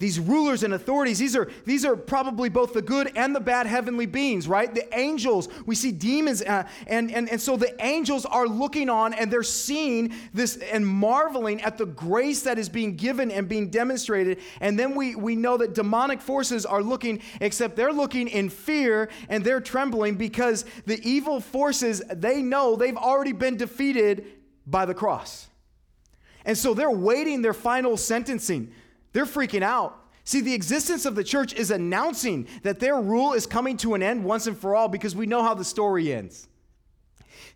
These 0.00 0.18
rulers 0.18 0.62
and 0.62 0.72
authorities, 0.72 1.18
these 1.18 1.36
are, 1.36 1.50
these 1.66 1.84
are 1.84 1.94
probably 1.94 2.48
both 2.48 2.72
the 2.72 2.80
good 2.80 3.12
and 3.14 3.36
the 3.36 3.40
bad 3.40 3.66
heavenly 3.66 4.06
beings, 4.06 4.48
right? 4.48 4.74
The 4.74 4.88
angels, 4.98 5.50
we 5.66 5.74
see 5.74 5.92
demons, 5.92 6.40
uh, 6.40 6.66
and, 6.86 7.12
and, 7.12 7.28
and 7.28 7.38
so 7.38 7.58
the 7.58 7.76
angels 7.84 8.24
are 8.24 8.46
looking 8.46 8.88
on 8.88 9.12
and 9.12 9.30
they're 9.30 9.42
seeing 9.42 10.14
this 10.32 10.56
and 10.56 10.86
marveling 10.86 11.60
at 11.60 11.76
the 11.76 11.84
grace 11.84 12.40
that 12.44 12.58
is 12.58 12.70
being 12.70 12.96
given 12.96 13.30
and 13.30 13.46
being 13.46 13.68
demonstrated. 13.68 14.38
And 14.62 14.78
then 14.78 14.94
we, 14.94 15.16
we 15.16 15.36
know 15.36 15.58
that 15.58 15.74
demonic 15.74 16.22
forces 16.22 16.64
are 16.64 16.82
looking, 16.82 17.20
except 17.42 17.76
they're 17.76 17.92
looking 17.92 18.28
in 18.28 18.48
fear 18.48 19.10
and 19.28 19.44
they're 19.44 19.60
trembling 19.60 20.14
because 20.14 20.64
the 20.86 20.98
evil 21.06 21.42
forces, 21.42 22.02
they 22.10 22.40
know 22.40 22.74
they've 22.74 22.96
already 22.96 23.32
been 23.32 23.58
defeated 23.58 24.24
by 24.66 24.86
the 24.86 24.94
cross. 24.94 25.48
And 26.46 26.56
so 26.56 26.72
they're 26.72 26.90
waiting 26.90 27.42
their 27.42 27.52
final 27.52 27.98
sentencing. 27.98 28.72
They're 29.12 29.26
freaking 29.26 29.62
out. 29.62 29.96
See, 30.24 30.40
the 30.40 30.54
existence 30.54 31.06
of 31.06 31.14
the 31.14 31.24
church 31.24 31.52
is 31.54 31.70
announcing 31.70 32.46
that 32.62 32.78
their 32.78 33.00
rule 33.00 33.32
is 33.32 33.46
coming 33.46 33.76
to 33.78 33.94
an 33.94 34.02
end 34.02 34.24
once 34.24 34.46
and 34.46 34.56
for 34.56 34.76
all 34.76 34.88
because 34.88 35.16
we 35.16 35.26
know 35.26 35.42
how 35.42 35.54
the 35.54 35.64
story 35.64 36.12
ends. 36.12 36.46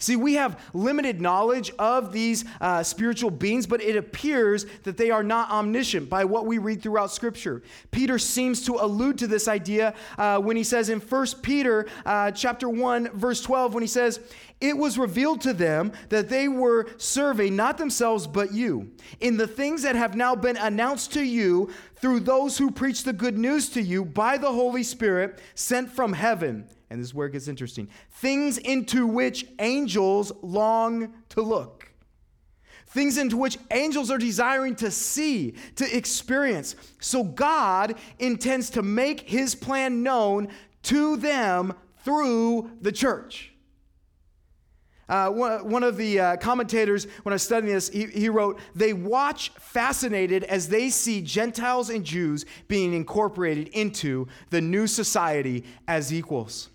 See, 0.05 0.17
we 0.17 0.35
have 0.35 0.61
limited 0.75 1.23
knowledge 1.23 1.73
of 1.79 2.13
these 2.13 2.45
uh, 2.61 2.83
spiritual 2.83 3.31
beings, 3.31 3.67
but 3.67 3.81
it 3.81 3.97
appears 3.97 4.67
that 4.83 4.99
they 4.99 5.11
are 5.11 5.23
not 5.23 5.51
omniscient 5.51 6.11
by 6.11 6.27
what 6.27 6.45
we 6.45 6.59
read 6.59 6.83
throughout 6.83 7.11
Scripture. 7.11 7.63
Peter 7.91 8.19
seems 8.19 8.67
to 8.67 8.75
allude 8.75 9.17
to 9.17 9.27
this 9.27 9.49
idea 9.49 9.95
uh, 10.19 10.39
when 10.39 10.59
he 10.59 10.63
says 10.63 10.91
in 10.91 11.01
1 11.01 11.27
Peter 11.41 11.87
uh, 12.05 12.31
chapter 12.33 12.69
1, 12.69 13.13
verse 13.15 13.41
12, 13.41 13.73
when 13.73 13.83
he 13.83 13.87
says, 13.87 14.21
it 14.61 14.77
was 14.77 14.99
revealed 14.99 15.41
to 15.41 15.55
them 15.55 15.91
that 16.11 16.29
they 16.29 16.49
were 16.49 16.87
serving 16.99 17.57
not 17.57 17.79
themselves 17.79 18.27
but 18.27 18.53
you 18.53 18.93
in 19.21 19.37
the 19.37 19.47
things 19.47 19.83
that 19.83 19.97
have 19.97 20.15
now 20.15 20.35
been 20.35 20.57
announced 20.57 21.13
to 21.13 21.23
you 21.23 21.71
through 21.97 22.21
those 22.21 22.57
who 22.57 22.71
preach 22.71 23.03
the 23.03 23.13
good 23.13 23.37
news 23.37 23.69
to 23.71 23.83
you 23.83 24.05
by 24.05 24.39
the 24.39 24.53
Holy 24.53 24.83
Spirit 24.83 25.41
sent 25.55 25.91
from 25.91 26.13
heaven 26.13 26.67
and 26.95 27.03
this 27.03 27.09
is 27.09 27.15
where 27.15 27.27
it 27.27 27.33
gets 27.33 27.49
interesting 27.49 27.89
things 28.13 28.57
into 28.57 29.05
which 29.05 29.47
angels 29.59 30.31
long 30.43 31.13
to 31.29 31.43
look. 31.43 31.91
Things 32.87 33.19
into 33.19 33.37
which 33.37 33.59
angels 33.73 34.13
are 34.13 34.19
desiring 34.19 34.77
to 34.77 34.93
see, 34.93 35.55
to 35.75 35.97
experience. 35.97 36.77
So 37.01 37.25
God 37.25 37.97
intends 38.21 38.71
to 38.71 38.83
make 38.83 39.29
his 39.29 39.57
plan 39.57 40.05
known 40.05 40.47
to 40.85 41.17
them 41.17 41.75
through 42.05 42.71
the 42.81 42.93
church. 42.93 43.53
Uh, 45.09 45.29
one, 45.31 45.83
of 45.83 45.97
the 45.97 46.19
uh, 46.19 46.37
commentators, 46.37 47.07
when 47.25 47.33
I 47.33 47.35
was 47.35 47.43
studying 47.43 47.75
this, 47.75 47.91
he, 47.91 48.07
he 48.07 48.29
wrote, 48.29 48.59
They 48.75 48.93
watch 48.93 49.51
fascinated 49.59 50.45
as 50.45 50.69
they 50.69 50.89
see 50.89 51.21
Gentiles 51.21 51.91
and 51.91 52.05
Jews 52.05 52.47
being 52.69 52.95
incorporated 52.95 53.69
into 53.69 54.29
the 54.51 54.63
new 54.63 54.87
society 54.87 55.65
as 55.87 56.13
equals. 56.13 56.71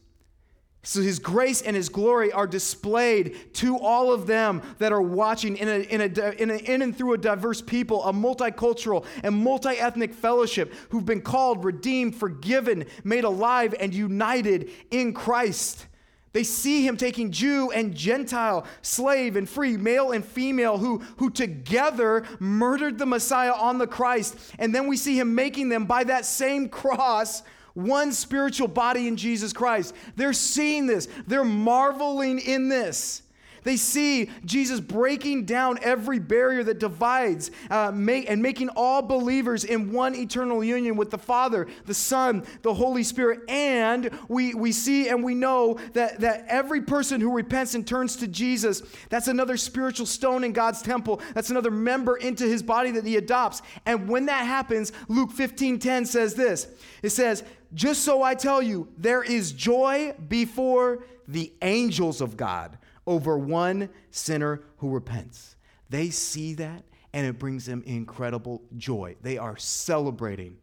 So 0.90 1.04
his 1.04 1.20
grace 1.20 1.62
and 1.62 1.76
his 1.76 1.88
glory 1.88 2.32
are 2.32 2.48
displayed 2.48 3.54
to 3.54 3.78
all 3.78 4.12
of 4.12 4.26
them 4.26 4.64
that 4.80 4.92
are 4.92 5.04
watching 5.04 5.56
in, 5.56 5.68
a, 5.68 5.82
in, 5.82 6.02
a, 6.02 6.32
in, 6.42 6.50
a, 6.50 6.56
in 6.56 6.82
and 6.82 6.98
through 6.98 7.14
a 7.14 7.18
diverse 7.20 7.62
people, 7.62 8.04
a 8.06 8.12
multicultural 8.12 9.06
and 9.24 9.36
multi 9.36 9.70
ethnic 9.70 10.16
fellowship 10.16 10.74
who've 10.90 11.06
been 11.06 11.22
called, 11.22 11.64
redeemed, 11.64 12.16
forgiven, 12.16 12.86
made 13.04 13.24
alive, 13.24 13.76
and 13.80 13.94
united 13.94 14.72
in 14.90 15.14
Christ. 15.14 15.86
They 16.34 16.42
see 16.42 16.88
him 16.88 16.98
taking 16.98 17.32
Jew 17.32 17.70
and 17.70 17.94
Gentile, 17.94 18.66
slave 18.82 19.36
and 19.36 19.48
free, 19.48 19.78
male 19.78 20.12
and 20.12 20.26
female, 20.26 20.80
who, 20.80 21.04
who 21.18 21.30
together 21.30 22.24
murdered 22.40 22.98
the 22.98 23.06
Messiah 23.06 23.54
on 23.54 23.78
the 23.78 23.86
Christ. 23.86 24.40
And 24.58 24.74
then 24.74 24.88
we 24.88 24.98
see 24.98 25.20
him 25.20 25.36
making 25.36 25.70
them 25.70 25.86
by 25.86 26.04
that 26.06 26.26
same 26.26 26.68
cross 26.68 27.44
one 27.86 28.12
spiritual 28.12 28.68
body 28.68 29.08
in 29.08 29.18
Jesus 29.18 29.54
Christ. 29.54 29.94
They're 30.16 30.34
seeing 30.34 30.88
this, 30.88 31.08
they're 31.28 31.44
marveling 31.44 32.40
in 32.40 32.70
this. 32.70 33.24
They 33.64 33.78
see 33.78 34.30
Jesus 34.46 34.80
breaking 34.80 35.46
down 35.46 35.80
every 35.82 36.20
barrier 36.20 36.64
that 36.64 36.80
divides 36.80 37.52
uh, 37.70 37.92
make, 37.94 38.30
and 38.30 38.42
making 38.42 38.70
all 38.70 39.02
believers 39.02 39.64
in 39.64 39.92
one 39.92 40.16
eternal 40.16 40.64
union 40.64 40.96
with 40.96 41.12
the 41.12 41.18
Father, 41.18 41.68
the 41.86 41.94
Son, 41.94 42.46
the 42.62 42.74
Holy 42.74 43.04
Spirit. 43.04 43.42
And 43.50 44.10
we, 44.28 44.54
we 44.54 44.72
see 44.72 45.10
and 45.10 45.24
we 45.24 45.36
know 45.36 45.80
that, 45.94 46.20
that 46.22 46.46
every 46.48 46.82
person 46.82 47.22
who 47.22 47.32
repents 47.32 47.76
and 47.76 47.86
turns 47.86 48.16
to 48.18 48.28
Jesus, 48.28 48.82
that's 49.10 49.28
another 49.28 49.58
spiritual 49.58 50.06
stone 50.06 50.44
in 50.44 50.54
God's 50.54 50.82
temple. 50.82 51.22
That's 51.34 51.50
another 51.50 51.72
member 51.72 52.18
into 52.18 52.46
his 52.46 52.64
body 52.64 52.92
that 52.92 53.06
he 53.06 53.18
adopts. 53.18 53.62
And 53.86 54.08
when 54.08 54.26
that 54.28 54.46
happens, 54.46 54.92
Luke 55.08 55.32
15 55.32 55.80
10 55.80 56.06
says 56.06 56.34
this 56.34 56.68
it 57.02 57.10
says, 57.10 57.44
Just 57.74 58.04
so 58.04 58.24
I 58.24 58.36
tell 58.36 58.62
you, 58.62 58.90
there 58.98 59.24
is 59.24 59.52
joy 59.52 60.14
before 60.28 61.04
the 61.28 61.54
angels 61.62 62.22
of 62.22 62.36
God 62.36 62.78
over 63.06 63.38
one 63.38 63.90
sinner 64.12 64.62
who 64.78 64.90
repents. 64.90 65.56
They 65.90 66.10
see 66.10 66.54
that 66.56 66.84
and 67.14 67.26
it 67.26 67.40
brings 67.40 67.66
them 67.66 67.84
incredible 67.86 68.62
joy. 68.78 69.16
They 69.22 69.38
are 69.38 69.58
celebrating 69.58 70.58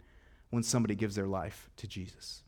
when 0.50 0.62
somebody 0.62 0.94
gives 0.94 1.16
their 1.16 1.26
life 1.26 1.70
to 1.78 1.86
Jesus. 1.86 2.42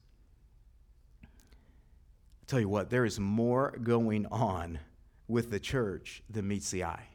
I'll 1.23 2.47
tell 2.47 2.61
you 2.61 2.69
what, 2.69 2.91
there 2.91 3.05
is 3.05 3.19
more 3.19 3.77
going 3.83 4.27
on 4.27 4.79
with 5.27 5.51
the 5.51 5.61
church 5.61 6.23
than 6.31 6.49
meets 6.49 6.71
the 6.71 6.85
eye. 6.85 7.09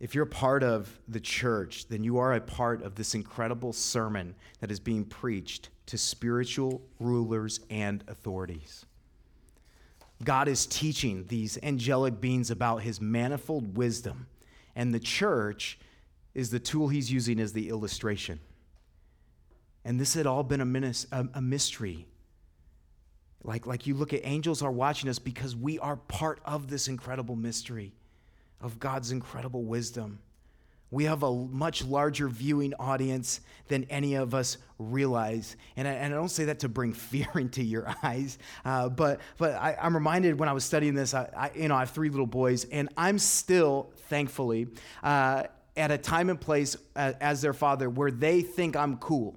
If 0.00 0.14
you're 0.14 0.24
a 0.24 0.26
part 0.26 0.62
of 0.62 0.98
the 1.06 1.20
church, 1.20 1.86
then 1.88 2.02
you 2.02 2.18
are 2.18 2.32
a 2.32 2.40
part 2.40 2.82
of 2.82 2.94
this 2.94 3.14
incredible 3.14 3.74
sermon 3.74 4.34
that 4.60 4.70
is 4.70 4.80
being 4.80 5.04
preached 5.04 5.68
to 5.86 5.98
spiritual 5.98 6.80
rulers 6.98 7.60
and 7.68 8.02
authorities. 8.08 8.86
God 10.24 10.48
is 10.48 10.66
teaching 10.66 11.26
these 11.28 11.58
angelic 11.62 12.18
beings 12.18 12.50
about 12.50 12.82
his 12.82 13.00
manifold 13.00 13.76
wisdom, 13.76 14.26
and 14.74 14.94
the 14.94 15.00
church 15.00 15.78
is 16.34 16.50
the 16.50 16.60
tool 16.60 16.88
he's 16.88 17.12
using 17.12 17.38
as 17.38 17.52
the 17.52 17.68
illustration. 17.68 18.40
And 19.84 20.00
this 20.00 20.14
had 20.14 20.26
all 20.26 20.42
been 20.42 20.60
a, 20.84 21.28
a 21.34 21.42
mystery. 21.42 22.06
Like, 23.42 23.66
like 23.66 23.86
you 23.86 23.94
look 23.94 24.12
at 24.12 24.20
angels 24.24 24.62
are 24.62 24.70
watching 24.70 25.10
us 25.10 25.18
because 25.18 25.56
we 25.56 25.78
are 25.78 25.96
part 25.96 26.40
of 26.44 26.68
this 26.68 26.88
incredible 26.88 27.36
mystery 27.36 27.92
of 28.60 28.78
God's 28.78 29.12
incredible 29.12 29.64
wisdom. 29.64 30.18
We 30.90 31.04
have 31.04 31.22
a 31.22 31.32
much 31.32 31.84
larger 31.84 32.28
viewing 32.28 32.74
audience 32.74 33.40
than 33.68 33.84
any 33.84 34.14
of 34.14 34.34
us 34.34 34.58
realize. 34.78 35.56
And 35.76 35.86
I, 35.86 35.92
and 35.92 36.12
I 36.12 36.16
don't 36.16 36.30
say 36.30 36.46
that 36.46 36.60
to 36.60 36.68
bring 36.68 36.92
fear 37.10 37.28
into 37.36 37.62
your 37.62 37.94
eyes, 38.02 38.38
uh, 38.64 38.88
but, 38.88 39.20
but 39.38 39.54
I, 39.54 39.76
am 39.78 39.94
reminded 39.94 40.38
when 40.38 40.48
I 40.48 40.52
was 40.52 40.64
studying 40.64 40.94
this, 40.94 41.14
I, 41.14 41.30
I, 41.36 41.50
you 41.54 41.68
know, 41.68 41.76
I 41.76 41.80
have 41.80 41.90
three 41.90 42.10
little 42.10 42.26
boys, 42.26 42.64
and 42.64 42.88
I'm 42.96 43.18
still, 43.18 43.92
thankfully, 44.08 44.68
uh, 45.02 45.44
at 45.76 45.90
a 45.92 45.98
time 45.98 46.28
and 46.28 46.40
place 46.40 46.76
uh, 46.96 47.12
as 47.20 47.40
their 47.40 47.52
father 47.52 47.88
where 47.88 48.10
they 48.10 48.42
think 48.42 48.74
I'm 48.74 48.96
cool. 48.96 49.36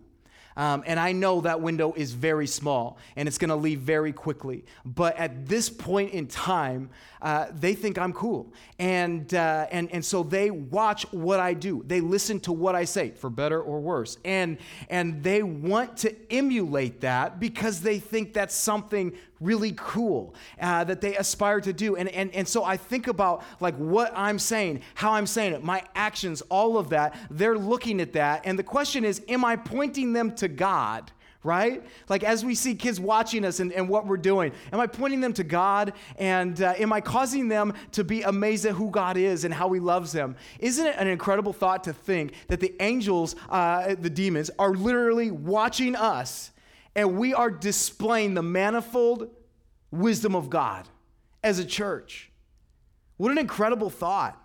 Um, 0.55 0.83
and 0.85 0.99
I 0.99 1.11
know 1.11 1.41
that 1.41 1.61
window 1.61 1.93
is 1.93 2.13
very 2.13 2.47
small 2.47 2.97
and 3.15 3.27
it's 3.27 3.37
going 3.37 3.49
to 3.49 3.55
leave 3.55 3.79
very 3.79 4.13
quickly. 4.13 4.65
But 4.85 5.17
at 5.17 5.47
this 5.47 5.69
point 5.69 6.13
in 6.13 6.27
time, 6.27 6.89
uh, 7.21 7.47
they 7.53 7.73
think 7.73 7.97
I'm 7.97 8.13
cool. 8.13 8.53
And, 8.79 9.33
uh, 9.33 9.67
and, 9.71 9.91
and 9.91 10.03
so 10.03 10.23
they 10.23 10.51
watch 10.51 11.03
what 11.11 11.39
I 11.39 11.53
do. 11.53 11.83
They 11.87 12.01
listen 12.01 12.39
to 12.41 12.51
what 12.51 12.75
I 12.75 12.83
say, 12.83 13.11
for 13.11 13.29
better 13.29 13.61
or 13.61 13.79
worse. 13.79 14.17
And, 14.25 14.57
and 14.89 15.23
they 15.23 15.41
want 15.41 15.97
to 15.97 16.15
emulate 16.31 17.01
that 17.01 17.39
because 17.39 17.81
they 17.81 17.99
think 17.99 18.33
that's 18.33 18.55
something 18.55 19.13
really 19.43 19.73
cool 19.75 20.33
uh, 20.59 20.83
that 20.85 21.01
they 21.01 21.15
aspire 21.17 21.61
to 21.61 21.73
do. 21.73 21.95
And, 21.95 22.09
and, 22.09 22.33
and 22.33 22.47
so 22.47 22.63
I 22.63 22.77
think 22.77 23.07
about 23.07 23.43
like 23.59 23.75
what 23.75 24.11
I'm 24.15 24.39
saying, 24.39 24.81
how 24.95 25.13
I'm 25.13 25.27
saying 25.27 25.53
it, 25.53 25.63
my 25.63 25.83
actions, 25.95 26.41
all 26.49 26.77
of 26.77 26.89
that. 26.89 27.15
They're 27.29 27.57
looking 27.57 28.01
at 28.01 28.13
that. 28.13 28.41
And 28.45 28.57
the 28.57 28.63
question 28.63 29.05
is, 29.05 29.21
am 29.27 29.45
I 29.45 29.55
pointing 29.55 30.13
them 30.13 30.33
to 30.35 30.47
God? 30.47 31.11
right? 31.43 31.83
Like 32.07 32.23
as 32.23 32.45
we 32.45 32.55
see 32.55 32.73
kids 32.75 32.99
watching 32.99 33.43
us 33.43 33.59
and, 33.59 33.71
and 33.73 33.89
what 33.89 34.07
we're 34.07 34.17
doing, 34.17 34.53
am 34.71 34.79
I 34.79 34.87
pointing 34.87 35.19
them 35.19 35.33
to 35.33 35.43
God 35.43 35.93
and 36.17 36.61
uh, 36.61 36.73
am 36.77 36.93
I 36.93 37.01
causing 37.01 37.49
them 37.49 37.73
to 37.91 38.03
be 38.03 38.21
amazed 38.21 38.65
at 38.65 38.73
who 38.73 38.89
God 38.89 39.17
is 39.17 39.43
and 39.43 39.53
how 39.53 39.71
He 39.73 39.79
loves 39.79 40.11
them? 40.13 40.35
Isn't 40.59 40.85
it 40.85 40.95
an 40.97 41.07
incredible 41.07 41.53
thought 41.53 41.83
to 41.83 41.93
think 41.93 42.33
that 42.47 42.59
the 42.59 42.73
angels, 42.79 43.35
uh, 43.49 43.95
the 43.99 44.09
demons, 44.09 44.51
are 44.57 44.73
literally 44.73 45.31
watching 45.31 45.95
us 45.95 46.51
and 46.95 47.17
we 47.17 47.33
are 47.33 47.49
displaying 47.49 48.33
the 48.33 48.43
manifold 48.43 49.29
wisdom 49.91 50.35
of 50.35 50.49
God 50.49 50.87
as 51.43 51.59
a 51.59 51.65
church. 51.65 52.31
What 53.17 53.31
an 53.31 53.37
incredible 53.37 53.89
thought. 53.89 54.39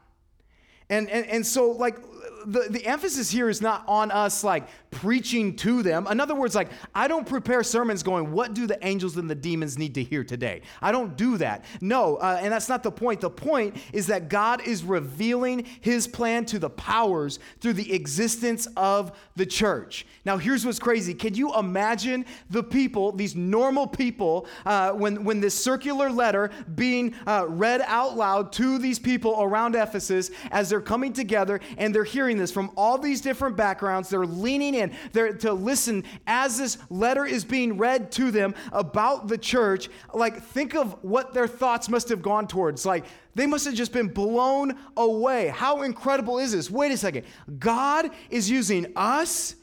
And, 0.91 1.09
and, 1.11 1.27
and 1.27 1.47
so, 1.47 1.71
like, 1.71 1.99
the, 2.47 2.67
the 2.71 2.85
emphasis 2.87 3.31
here 3.31 3.49
is 3.49 3.61
not 3.61 3.85
on 3.87 4.11
us 4.11 4.45
like 4.45 4.69
preaching 4.91 5.57
to 5.57 5.83
them. 5.83 6.07
In 6.11 6.21
other 6.21 6.35
words, 6.35 6.55
like 6.55 6.71
I 6.95 7.09
don't 7.09 7.27
prepare 7.27 7.63
sermons 7.63 8.03
going, 8.03 8.33
what 8.33 8.55
do 8.55 8.67
the 8.67 8.85
angels 8.87 9.17
and 9.17 9.29
the 9.29 9.35
demons 9.35 9.79
need 9.79 9.95
to 9.95 10.03
hear 10.03 10.25
today? 10.25 10.63
I 10.81 10.93
don't 10.93 11.17
do 11.17 11.37
that. 11.39 11.65
No, 11.81 12.17
uh, 12.17 12.39
and 12.41 12.53
that's 12.53 12.69
not 12.69 12.83
the 12.83 12.91
point. 12.91 13.21
The 13.21 13.31
point 13.31 13.77
is 13.93 14.07
that 14.09 14.29
God 14.29 14.67
is 14.67 14.85
revealing 14.85 15.67
his 15.81 16.07
plan 16.07 16.45
to 16.47 16.59
the 16.59 16.71
powers 16.71 17.39
through 17.61 17.75
the 17.75 17.93
existence 17.93 18.67
of 18.77 19.13
the 19.37 19.47
church. 19.47 20.07
Now, 20.25 20.37
here's 20.37 20.65
what's 20.67 20.79
crazy. 20.79 21.15
Can 21.15 21.35
you 21.35 21.55
imagine 21.55 22.25
the 22.51 22.63
people, 22.63 23.13
these 23.13 23.35
normal 23.35 23.87
people, 23.87 24.47
uh, 24.67 24.93
when, 24.93 25.25
when 25.25 25.41
this 25.41 25.55
circular 25.55 26.11
letter 26.11 26.51
being 26.75 27.15
uh, 27.27 27.47
read 27.49 27.83
out 27.87 28.17
loud 28.17 28.53
to 28.53 28.79
these 28.79 28.99
people 28.99 29.37
around 29.41 29.75
Ephesus 29.75 30.31
as 30.51 30.69
they're 30.69 30.81
coming 30.81 31.13
together 31.13 31.61
and 31.77 31.95
they're 31.95 32.05
hearing 32.05 32.28
this 32.37 32.51
from 32.51 32.71
all 32.77 32.99
these 32.99 33.21
different 33.21 33.57
backgrounds. 33.57 34.09
They're 34.09 34.27
leaning 34.27 34.75
in 34.75 34.95
they're 35.13 35.33
to 35.33 35.53
listen 35.53 36.05
as 36.27 36.59
this 36.59 36.79
letter 36.91 37.25
is 37.25 37.45
being 37.45 37.79
read 37.79 38.13
to 38.13 38.31
them 38.31 38.55
about 38.73 39.29
the 39.29 39.39
church. 39.39 39.89
Like, 40.13 40.43
think 40.43 40.75
of 40.75 41.03
what 41.03 41.33
their 41.33 41.49
thoughts 41.49 41.89
must 41.89 42.09
have 42.11 42.23
gone 42.23 42.47
towards. 42.47 42.85
Like, 42.85 43.05
they 43.35 43.47
must 43.47 43.65
have 43.65 43.75
just 43.75 43.93
been 43.93 44.09
blown 44.09 44.77
away. 44.97 45.49
How 45.49 45.83
incredible 45.83 46.39
is 46.39 46.53
this? 46.53 46.71
Wait 46.71 46.93
a 46.93 46.97
second. 46.97 47.25
God 47.59 48.11
is 48.31 48.51
using 48.51 48.93
us 48.97 49.55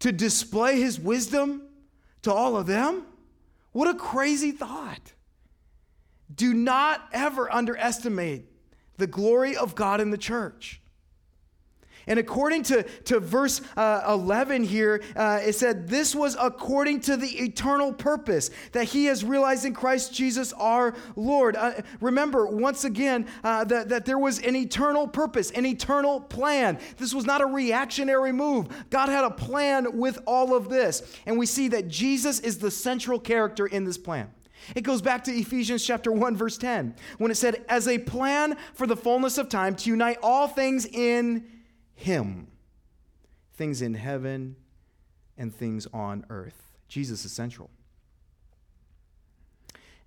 to 0.00 0.12
display 0.12 0.80
his 0.80 1.00
wisdom 1.00 1.62
to 2.22 2.32
all 2.32 2.56
of 2.56 2.66
them? 2.66 3.04
What 3.72 3.88
a 3.88 3.94
crazy 3.94 4.52
thought. 4.52 5.12
Do 6.34 6.52
not 6.54 7.06
ever 7.12 7.52
underestimate 7.52 8.46
the 8.96 9.06
glory 9.06 9.56
of 9.56 9.74
God 9.74 10.00
in 10.00 10.10
the 10.10 10.18
church. 10.18 10.80
And 12.08 12.20
according 12.20 12.62
to, 12.64 12.84
to 12.84 13.18
verse 13.18 13.60
uh, 13.76 14.02
11 14.08 14.62
here, 14.62 15.02
uh, 15.16 15.40
it 15.42 15.54
said, 15.54 15.88
This 15.88 16.14
was 16.14 16.36
according 16.40 17.00
to 17.00 17.16
the 17.16 17.26
eternal 17.26 17.92
purpose 17.92 18.50
that 18.72 18.84
he 18.84 19.06
has 19.06 19.24
realized 19.24 19.64
in 19.64 19.74
Christ 19.74 20.14
Jesus 20.14 20.52
our 20.52 20.94
Lord. 21.16 21.56
Uh, 21.56 21.82
remember, 22.00 22.46
once 22.46 22.84
again, 22.84 23.26
uh, 23.42 23.64
that, 23.64 23.88
that 23.88 24.04
there 24.04 24.18
was 24.18 24.38
an 24.38 24.54
eternal 24.54 25.08
purpose, 25.08 25.50
an 25.50 25.66
eternal 25.66 26.20
plan. 26.20 26.78
This 26.96 27.12
was 27.12 27.26
not 27.26 27.40
a 27.40 27.46
reactionary 27.46 28.32
move. 28.32 28.68
God 28.90 29.08
had 29.08 29.24
a 29.24 29.30
plan 29.30 29.98
with 29.98 30.20
all 30.26 30.54
of 30.54 30.68
this. 30.68 31.02
And 31.26 31.36
we 31.36 31.46
see 31.46 31.68
that 31.68 31.88
Jesus 31.88 32.38
is 32.38 32.58
the 32.58 32.70
central 32.70 33.18
character 33.18 33.66
in 33.66 33.84
this 33.84 33.98
plan. 33.98 34.30
It 34.74 34.82
goes 34.82 35.02
back 35.02 35.24
to 35.24 35.32
Ephesians 35.32 35.84
chapter 35.84 36.10
1 36.10 36.36
verse 36.36 36.58
10 36.58 36.94
when 37.18 37.30
it 37.30 37.36
said 37.36 37.64
as 37.68 37.86
a 37.86 37.98
plan 37.98 38.56
for 38.74 38.86
the 38.86 38.96
fullness 38.96 39.38
of 39.38 39.48
time 39.48 39.76
to 39.76 39.90
unite 39.90 40.18
all 40.22 40.48
things 40.48 40.86
in 40.86 41.44
him. 41.96 42.46
Things 43.54 43.82
in 43.82 43.94
heaven 43.94 44.54
and 45.36 45.52
things 45.52 45.88
on 45.92 46.24
earth. 46.30 46.76
Jesus 46.88 47.24
is 47.24 47.32
central. 47.32 47.70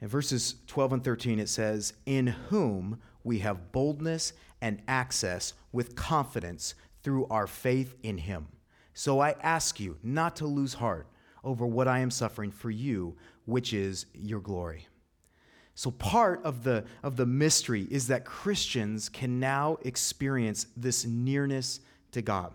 In 0.02 0.08
verses 0.08 0.56
12 0.68 0.94
and 0.94 1.04
13, 1.04 1.40
it 1.40 1.50
says, 1.50 1.94
In 2.06 2.28
whom 2.28 3.00
we 3.24 3.40
have 3.40 3.74
boldness 3.74 4.32
and 4.62 4.82
access 4.88 5.54
with 5.72 5.96
confidence 5.96 6.74
through 7.04 7.28
our 7.28 7.48
faith 7.48 7.96
in 8.02 8.18
him. 8.18 8.48
So 8.94 9.20
I 9.20 9.36
ask 9.42 9.80
you 9.80 9.98
not 10.04 10.36
to 10.38 10.46
lose 10.46 10.76
heart 10.76 11.08
over 11.44 11.66
what 11.66 11.88
I 11.88 12.00
am 12.00 12.12
suffering 12.12 12.52
for 12.52 12.70
you, 12.70 13.16
which 13.46 13.74
is 13.74 14.06
your 14.14 14.40
glory. 14.40 14.88
So, 15.80 15.92
part 15.92 16.44
of 16.44 16.66
the, 16.66 16.84
of 17.04 17.16
the 17.16 17.26
mystery 17.26 17.88
is 17.90 18.08
that 18.08 18.26
Christians 18.26 19.08
can 19.08 19.40
now 19.40 19.78
experience 19.84 20.66
this 20.76 21.06
nearness 21.06 21.80
to 22.12 22.22
God. 22.22 22.52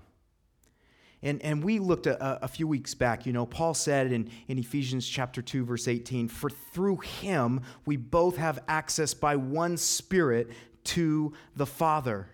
And, 1.23 1.41
and 1.41 1.65
we 1.65 1.79
looked 1.79 2.07
a, 2.07 2.45
a 2.45 2.49
few 2.49 2.69
weeks 2.69 2.93
back, 2.93 3.25
you 3.25 3.33
know, 3.33 3.47
Paul 3.47 3.73
said 3.73 4.13
in, 4.13 4.29
in 4.47 4.59
Ephesians 4.59 5.09
chapter 5.09 5.41
2, 5.41 5.65
verse 5.65 5.89
18, 5.89 6.29
For 6.29 6.51
through 6.51 6.99
him 6.99 7.63
we 7.87 7.97
both 7.97 8.37
have 8.37 8.63
access 8.69 9.15
by 9.15 9.37
one 9.37 9.79
Spirit 9.79 10.51
to 10.85 11.33
the 11.57 11.65
Father 11.65 12.29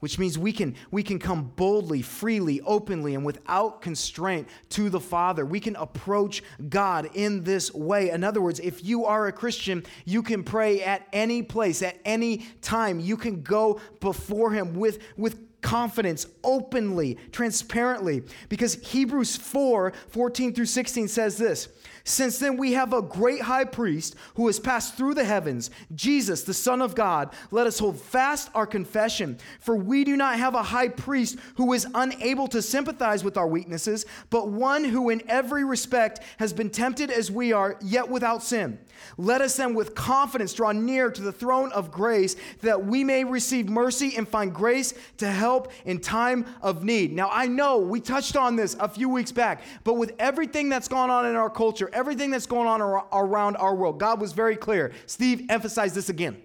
which 0.00 0.18
means 0.18 0.38
we 0.38 0.52
can, 0.52 0.74
we 0.90 1.02
can 1.02 1.18
come 1.18 1.52
boldly, 1.56 2.02
freely, 2.02 2.60
openly, 2.62 3.14
and 3.14 3.24
without 3.24 3.80
constraint 3.80 4.48
to 4.70 4.90
the 4.90 5.00
Father. 5.00 5.46
We 5.46 5.60
can 5.60 5.76
approach 5.76 6.42
God 6.68 7.10
in 7.14 7.44
this 7.44 7.72
way. 7.72 8.10
In 8.10 8.22
other 8.22 8.40
words, 8.40 8.60
if 8.60 8.84
you 8.84 9.06
are 9.06 9.26
a 9.26 9.32
Christian, 9.32 9.84
you 10.04 10.22
can 10.22 10.44
pray 10.44 10.82
at 10.82 11.06
any 11.12 11.42
place, 11.42 11.82
at 11.82 11.98
any 12.04 12.46
time. 12.60 13.00
You 13.00 13.16
can 13.16 13.42
go 13.42 13.80
before 14.00 14.50
Him 14.52 14.74
with, 14.74 14.98
with 15.16 15.46
confidence, 15.62 16.26
openly, 16.44 17.18
transparently. 17.32 18.22
Because 18.48 18.74
Hebrews 18.74 19.36
4 19.36 19.92
14 20.08 20.54
through 20.54 20.66
16 20.66 21.08
says 21.08 21.36
this 21.36 21.68
since 22.08 22.38
then, 22.38 22.56
we 22.56 22.74
have 22.74 22.92
a 22.92 23.02
great 23.02 23.42
high 23.42 23.64
priest 23.64 24.14
who 24.36 24.46
has 24.46 24.60
passed 24.60 24.96
through 24.96 25.14
the 25.14 25.24
heavens, 25.24 25.72
Jesus, 25.92 26.44
the 26.44 26.54
Son 26.54 26.80
of 26.80 26.94
God. 26.94 27.34
Let 27.50 27.66
us 27.66 27.80
hold 27.80 28.00
fast 28.00 28.48
our 28.54 28.64
confession, 28.64 29.38
for 29.58 29.74
we 29.74 30.04
do 30.04 30.16
not 30.16 30.38
have 30.38 30.54
a 30.54 30.62
high 30.62 30.86
priest 30.86 31.36
who 31.56 31.72
is 31.72 31.84
unable 31.96 32.46
to 32.48 32.62
sympathize 32.62 33.24
with 33.24 33.36
our 33.36 33.48
weaknesses, 33.48 34.06
but 34.30 34.50
one 34.50 34.84
who 34.84 35.10
in 35.10 35.20
every 35.28 35.64
respect 35.64 36.20
has 36.36 36.52
been 36.52 36.70
tempted 36.70 37.10
as 37.10 37.28
we 37.28 37.52
are, 37.52 37.76
yet 37.82 38.08
without 38.08 38.40
sin. 38.40 38.78
Let 39.18 39.40
us 39.40 39.56
then 39.56 39.74
with 39.74 39.96
confidence 39.96 40.54
draw 40.54 40.70
near 40.70 41.10
to 41.10 41.22
the 41.22 41.32
throne 41.32 41.72
of 41.72 41.90
grace 41.90 42.36
that 42.62 42.86
we 42.86 43.02
may 43.02 43.24
receive 43.24 43.68
mercy 43.68 44.16
and 44.16 44.28
find 44.28 44.54
grace 44.54 44.94
to 45.18 45.26
help 45.26 45.72
in 45.84 45.98
time 45.98 46.46
of 46.62 46.84
need. 46.84 47.12
Now, 47.12 47.30
I 47.32 47.46
know 47.46 47.78
we 47.78 48.00
touched 48.00 48.36
on 48.36 48.54
this 48.54 48.76
a 48.78 48.88
few 48.88 49.08
weeks 49.08 49.32
back, 49.32 49.62
but 49.82 49.94
with 49.94 50.12
everything 50.20 50.68
that's 50.68 50.86
gone 50.86 51.10
on 51.10 51.26
in 51.26 51.34
our 51.34 51.50
culture, 51.50 51.90
everything 51.96 52.30
that's 52.30 52.46
going 52.46 52.68
on 52.68 52.80
around 52.80 53.56
our 53.56 53.74
world, 53.74 53.98
God 53.98 54.20
was 54.20 54.32
very 54.32 54.54
clear. 54.54 54.92
Steve 55.06 55.46
emphasized 55.48 55.94
this 55.94 56.08
again. 56.08 56.40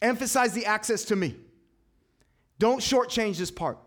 Emphasize 0.00 0.52
the 0.52 0.64
access 0.64 1.04
to 1.06 1.16
me. 1.16 1.34
Don't 2.58 2.80
shortchange 2.80 3.36
this 3.36 3.50
part. 3.50 3.78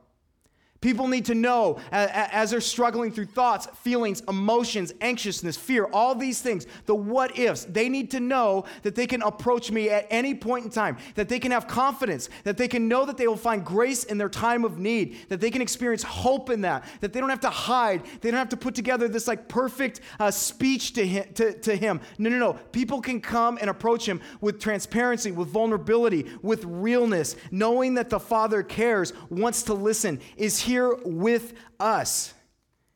People 0.81 1.09
need 1.09 1.25
to 1.25 1.35
know 1.35 1.77
as 1.91 2.51
they're 2.51 2.61
struggling 2.61 3.11
through 3.11 3.25
thoughts, 3.25 3.67
feelings, 3.81 4.21
emotions, 4.29 4.93
anxiousness, 5.01 5.57
fear, 5.57 5.85
all 5.91 6.15
these 6.15 6.41
things, 6.41 6.67
the 6.85 6.95
what 6.95 7.37
ifs. 7.37 7.65
They 7.65 7.89
need 7.89 8.11
to 8.11 8.21
know 8.21 8.63
that 8.83 8.95
they 8.95 9.05
can 9.05 9.21
approach 9.21 9.71
me 9.71 9.89
at 9.89 10.07
any 10.09 10.33
point 10.33 10.63
in 10.63 10.71
time, 10.71 10.97
that 11.15 11.27
they 11.27 11.37
can 11.37 11.51
have 11.51 11.67
confidence, 11.67 12.29
that 12.45 12.55
they 12.55 12.69
can 12.69 12.87
know 12.87 13.05
that 13.05 13.17
they 13.17 13.27
will 13.27 13.35
find 13.35 13.65
grace 13.65 14.05
in 14.05 14.17
their 14.17 14.29
time 14.29 14.63
of 14.63 14.79
need, 14.79 15.17
that 15.27 15.41
they 15.41 15.51
can 15.51 15.61
experience 15.61 16.01
hope 16.01 16.49
in 16.49 16.61
that, 16.61 16.85
that 17.01 17.11
they 17.11 17.19
don't 17.19 17.29
have 17.29 17.41
to 17.41 17.49
hide, 17.49 18.05
they 18.21 18.31
don't 18.31 18.37
have 18.37 18.47
to 18.49 18.57
put 18.57 18.73
together 18.73 19.09
this 19.09 19.27
like 19.27 19.49
perfect 19.49 19.99
uh, 20.17 20.31
speech 20.31 20.93
to 20.93 21.05
him, 21.05 21.25
to, 21.33 21.59
to 21.59 21.75
him. 21.75 21.99
No, 22.17 22.29
no, 22.29 22.37
no. 22.37 22.53
People 22.53 23.01
can 23.01 23.19
come 23.19 23.57
and 23.59 23.69
approach 23.69 24.07
him 24.07 24.21
with 24.39 24.61
transparency, 24.61 25.31
with 25.31 25.49
vulnerability, 25.49 26.25
with 26.41 26.63
realness, 26.63 27.35
knowing 27.51 27.95
that 27.95 28.09
the 28.09 28.19
Father 28.19 28.63
cares, 28.63 29.11
wants 29.29 29.63
to 29.63 29.73
listen, 29.73 30.21
is 30.37 30.68
here 30.69 30.95
with 31.03 31.53
us. 31.79 32.33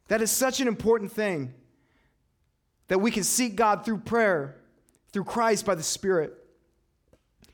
That 0.08 0.22
is 0.22 0.32
such 0.32 0.62
an 0.62 0.68
important 0.68 1.12
thing 1.12 1.54
that 2.88 3.00
we 3.00 3.10
can 3.10 3.24
seek 3.24 3.56
God 3.56 3.84
through 3.84 3.98
prayer, 4.00 4.56
through 5.12 5.24
Christ 5.24 5.66
by 5.66 5.74
the 5.74 5.84
Spirit. 5.84 6.38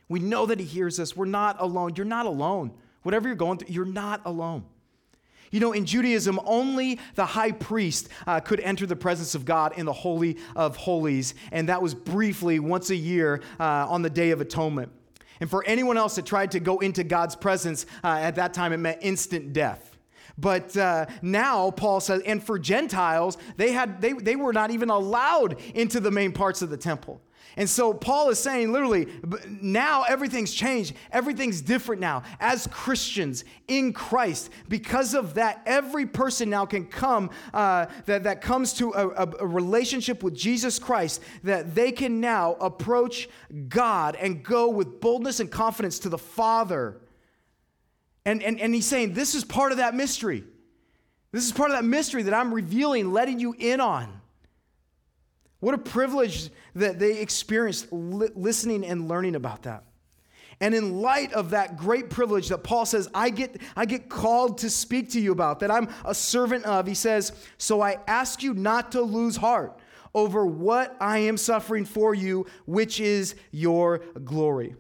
We 0.10 0.20
know 0.20 0.46
that 0.46 0.60
He 0.60 0.66
hears 0.66 1.00
us. 1.00 1.16
We're 1.16 1.26
not 1.26 1.62
alone. 1.62 1.94
You're 1.96 2.06
not 2.06 2.26
alone. 2.26 2.72
Whatever 3.04 3.30
you're 3.30 3.38
going 3.38 3.60
through, 3.60 3.74
you're 3.74 3.86
not 3.86 4.22
alone. 4.26 4.66
You 5.52 5.60
know, 5.60 5.72
in 5.72 5.86
Judaism, 5.86 6.40
only 6.46 7.00
the 7.16 7.26
high 7.26 7.54
priest 7.54 8.10
uh, 8.28 8.40
could 8.42 8.60
enter 8.60 8.86
the 8.86 8.96
presence 8.96 9.34
of 9.36 9.46
God 9.46 9.78
in 9.78 9.86
the 9.86 9.94
Holy 9.94 10.38
of 10.56 10.76
Holies, 10.76 11.34
and 11.52 11.70
that 11.70 11.82
was 11.82 11.96
briefly 11.96 12.60
once 12.60 12.90
a 12.90 12.96
year 12.96 13.42
uh, 13.60 13.88
on 13.90 14.02
the 14.02 14.10
Day 14.10 14.32
of 14.32 14.42
Atonement. 14.42 14.92
And 15.40 15.50
for 15.50 15.64
anyone 15.66 15.98
else 15.98 16.16
that 16.16 16.26
tried 16.26 16.52
to 16.52 16.60
go 16.60 16.80
into 16.80 17.04
God's 17.04 17.36
presence 17.36 17.86
uh, 18.04 18.08
at 18.08 18.36
that 18.36 18.54
time, 18.54 18.74
it 18.74 18.78
meant 18.78 19.00
instant 19.02 19.54
death. 19.54 19.89
But 20.40 20.76
uh, 20.78 21.08
now 21.22 21.72
Paul 21.72 22.00
says, 22.00 22.22
and 22.26 22.42
for 22.42 22.58
Gentiles, 22.58 23.38
they 23.58 23.72
had 23.72 24.02
they, 24.02 24.14
they 24.14 24.36
were 24.36 24.54
not 24.54 24.72
even 24.72 24.90
allowed 24.90 25.60
into 25.74 26.00
the 26.00 26.12
main 26.12 26.32
parts 26.32 26.62
of 26.62 26.70
the 26.70 26.78
temple. 26.78 27.22
And 27.58 27.70
so 27.70 27.94
Paul 27.94 28.30
is 28.30 28.40
saying 28.40 28.72
literally, 28.72 29.08
now 29.50 30.04
everything's 30.04 30.54
changed. 30.54 30.94
Everything's 31.12 31.62
different 31.62 32.00
now. 32.00 32.24
As 32.40 32.68
Christians 32.68 33.44
in 33.68 33.92
Christ, 33.92 34.50
because 34.70 35.14
of 35.14 35.34
that, 35.34 35.62
every 35.66 36.06
person 36.06 36.50
now 36.50 36.66
can 36.66 36.86
come, 36.86 37.32
uh, 37.54 37.88
that, 38.06 38.24
that 38.24 38.42
comes 38.42 38.74
to 38.76 38.94
a, 38.94 39.10
a, 39.10 39.46
relationship 39.46 40.24
with 40.24 40.36
Jesus 40.36 40.80
Christ, 40.80 41.22
that 41.44 41.76
they 41.76 41.92
can 41.92 42.22
now 42.22 42.54
approach 42.62 43.28
God 43.68 44.16
and 44.16 44.42
go 44.44 44.70
with 44.70 45.02
boldness 45.02 45.40
and 45.40 45.52
confidence 45.52 46.00
to 46.00 46.10
the 46.10 46.18
Father 46.18 47.02
and, 48.30 48.44
and, 48.44 48.60
and 48.60 48.76
he's 48.76 48.86
saying, 48.86 49.14
This 49.14 49.34
is 49.34 49.44
part 49.44 49.72
of 49.72 49.80
that 49.80 49.96
mystery. 49.96 50.44
This 51.32 51.46
is 51.46 51.52
part 51.52 51.72
of 51.72 51.78
that 51.78 51.84
mystery 51.84 52.24
that 52.24 52.34
I'm 52.34 52.54
revealing, 52.54 53.12
letting 53.12 53.40
you 53.40 53.56
in 53.58 53.82
on. 53.82 54.22
What 55.60 55.74
a 55.74 55.80
privilege 55.80 56.52
that 56.76 57.00
they 57.00 57.20
experienced 57.20 57.88
li- 57.92 58.30
listening 58.36 58.86
and 58.86 59.08
learning 59.08 59.36
about 59.36 59.64
that. 59.64 59.84
And 60.62 60.76
in 60.76 61.02
light 61.02 61.34
of 61.34 61.52
that 61.52 61.78
great 61.78 62.12
privilege 62.12 62.50
that 62.50 62.60
Paul 62.60 62.86
says, 62.86 63.10
I 63.16 63.32
get, 63.32 63.60
I 63.76 63.86
get 63.86 64.10
called 64.10 64.60
to 64.60 64.70
speak 64.70 65.10
to 65.12 65.20
you 65.20 65.32
about, 65.32 65.62
that 65.62 65.72
I'm 65.72 65.90
a 66.06 66.14
servant 66.14 66.66
of, 66.66 66.86
he 66.86 66.94
says, 66.94 67.32
So 67.58 67.82
I 67.82 67.98
ask 68.08 68.44
you 68.44 68.54
not 68.54 68.92
to 68.92 69.02
lose 69.02 69.38
heart 69.38 69.80
over 70.14 70.46
what 70.46 70.96
I 71.00 71.20
am 71.20 71.38
suffering 71.38 71.86
for 71.86 72.14
you, 72.14 72.46
which 72.68 73.00
is 73.00 73.34
your 73.52 74.00
glory. 74.24 74.76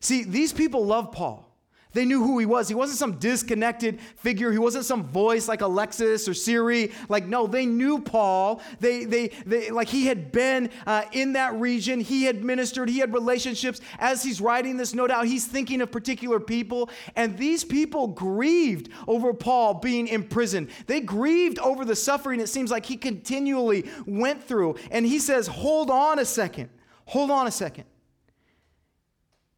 See, 0.00 0.24
these 0.24 0.52
people 0.52 0.84
love 0.84 1.12
Paul. 1.12 1.47
They 1.94 2.04
knew 2.04 2.22
who 2.22 2.38
he 2.38 2.46
was. 2.46 2.68
He 2.68 2.74
wasn't 2.74 2.98
some 2.98 3.18
disconnected 3.18 4.00
figure. 4.16 4.52
He 4.52 4.58
wasn't 4.58 4.84
some 4.84 5.04
voice 5.04 5.48
like 5.48 5.62
Alexa 5.62 6.14
or 6.14 6.34
Siri. 6.34 6.92
Like, 7.08 7.26
no, 7.26 7.46
they 7.46 7.64
knew 7.64 7.98
Paul. 7.98 8.60
They, 8.78 9.04
they, 9.04 9.28
they 9.46 9.70
like 9.70 9.88
he 9.88 10.06
had 10.06 10.30
been 10.30 10.70
uh, 10.86 11.04
in 11.12 11.32
that 11.32 11.54
region. 11.54 12.00
He 12.00 12.24
had 12.24 12.44
ministered. 12.44 12.88
He 12.90 12.98
had 12.98 13.14
relationships. 13.14 13.80
As 13.98 14.22
he's 14.22 14.40
writing 14.40 14.76
this, 14.76 14.94
no 14.94 15.06
doubt 15.06 15.26
he's 15.26 15.46
thinking 15.46 15.80
of 15.80 15.90
particular 15.90 16.38
people. 16.40 16.90
And 17.16 17.38
these 17.38 17.64
people 17.64 18.08
grieved 18.08 18.90
over 19.06 19.32
Paul 19.32 19.74
being 19.74 20.08
imprisoned. 20.08 20.68
They 20.86 21.00
grieved 21.00 21.58
over 21.58 21.84
the 21.84 21.96
suffering 21.96 22.40
it 22.40 22.48
seems 22.48 22.70
like 22.70 22.84
he 22.84 22.96
continually 22.96 23.88
went 24.06 24.44
through. 24.44 24.76
And 24.90 25.06
he 25.06 25.18
says, 25.18 25.46
hold 25.46 25.90
on 25.90 26.18
a 26.18 26.24
second. 26.24 26.68
Hold 27.06 27.30
on 27.30 27.46
a 27.46 27.50
second. 27.50 27.84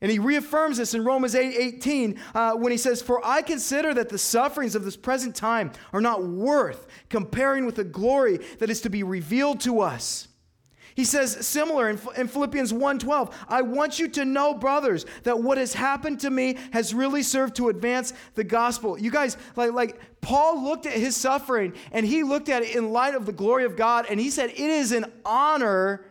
And 0.03 0.11
he 0.11 0.19
reaffirms 0.19 0.79
this 0.79 0.95
in 0.95 1.05
Romans 1.05 1.35
8 1.35 1.55
18 1.57 2.19
uh, 2.35 2.53
when 2.55 2.73
he 2.73 2.79
says, 2.79 3.03
For 3.03 3.25
I 3.25 3.43
consider 3.43 3.93
that 3.95 4.09
the 4.09 4.19
sufferings 4.19 4.75
of 4.75 4.85
this 4.85 4.97
present 4.97 5.37
time 5.37 5.73
are 5.93 6.01
not 6.01 6.25
worth 6.25 6.87
comparing 7.11 7.67
with 7.67 7.77
the 7.77 7.85
glory 7.85 8.39
that 8.59 8.71
is 8.71 8.81
to 8.83 8.91
be 8.91 9.03
revealed 9.03 9.61
to 9.61 9.81
us. 9.81 10.29
He 10.95 11.05
says 11.05 11.47
similar 11.47 11.89
in, 11.89 11.99
in 12.17 12.29
Philippians 12.29 12.73
1:12, 12.73 13.33
I 13.49 13.63
want 13.63 13.99
you 13.99 14.09
to 14.09 14.25
know 14.25 14.55
brothers 14.55 15.07
that 15.23 15.41
what 15.41 15.59
has 15.59 15.75
happened 15.75 16.21
to 16.21 16.31
me 16.31 16.57
has 16.73 16.95
really 16.95 17.23
served 17.23 17.57
to 17.57 17.69
advance 17.69 18.13
the 18.35 18.45
gospel. 18.45 18.99
You 18.99 19.11
guys 19.11 19.37
like 19.55 19.73
like 19.73 20.01
Paul 20.23 20.65
looked 20.65 20.87
at 20.87 20.95
his 20.95 21.15
suffering 21.15 21.75
and 21.93 22.07
he 22.07 22.23
looked 22.23 22.49
at 22.49 22.63
it 22.63 22.75
in 22.75 22.91
light 22.91 23.15
of 23.15 23.27
the 23.27 23.33
glory 23.33 23.65
of 23.65 23.77
God 23.77 24.07
and 24.09 24.19
he 24.19 24.31
said 24.31 24.51
it 24.51 24.59
is 24.59 24.93
an 24.93 25.07
honor 25.25 26.07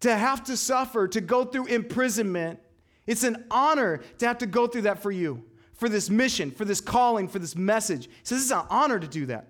to 0.00 0.14
have 0.14 0.44
to 0.44 0.56
suffer, 0.56 1.08
to 1.08 1.20
go 1.20 1.44
through 1.44 1.66
imprisonment 1.66 2.60
it's 3.08 3.24
an 3.24 3.46
honor 3.50 4.02
to 4.18 4.26
have 4.26 4.38
to 4.38 4.46
go 4.46 4.66
through 4.66 4.82
that 4.82 5.02
for 5.02 5.10
you, 5.10 5.42
for 5.72 5.88
this 5.88 6.10
mission, 6.10 6.50
for 6.50 6.66
this 6.66 6.80
calling, 6.80 7.26
for 7.26 7.38
this 7.38 7.56
message. 7.56 8.06
He 8.06 8.12
says 8.22 8.42
it's 8.42 8.52
an 8.52 8.66
honor 8.68 9.00
to 9.00 9.08
do 9.08 9.26
that. 9.26 9.48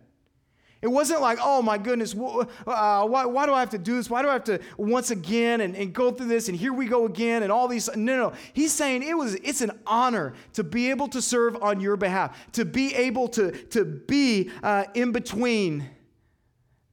It 0.81 0.87
wasn't 0.87 1.21
like, 1.21 1.40
oh 1.42 1.61
my 1.61 1.77
goodness, 1.77 2.14
uh, 2.14 2.47
why, 3.05 3.27
why, 3.27 3.47
do 3.47 3.53
I 3.53 3.59
have 3.59 3.71
to 3.71 3.79
do 3.79 3.97
this? 3.97 4.09
Why 4.09 4.23
do 4.23 4.29
I 4.29 4.35
have 4.35 4.44
to 4.44 4.61
once 4.77 5.11
again 5.11 5.61
and, 5.61 5.75
and, 5.75 5.92
go 5.92 6.12
through 6.12 6.29
this 6.29 6.49
and 6.49 6.57
here 6.57 6.73
we 6.73 6.87
go 6.87 7.05
again 7.05 7.42
and 7.42 7.51
all 7.51 7.66
these? 7.66 7.88
No, 7.97 8.16
no, 8.16 8.33
He's 8.53 8.73
saying 8.73 9.03
it 9.03 9.14
was, 9.14 9.35
it's 9.35 9.61
an 9.61 9.73
honor 9.88 10.35
to 10.53 10.62
be 10.62 10.90
able 10.90 11.09
to 11.09 11.21
serve 11.21 11.61
on 11.61 11.81
your 11.81 11.97
behalf, 11.97 12.53
to 12.53 12.64
be 12.64 12.94
able 12.94 13.27
to, 13.31 13.51
to 13.51 13.85
be 13.85 14.53
uh, 14.62 14.85
in 14.94 15.11
between 15.11 15.85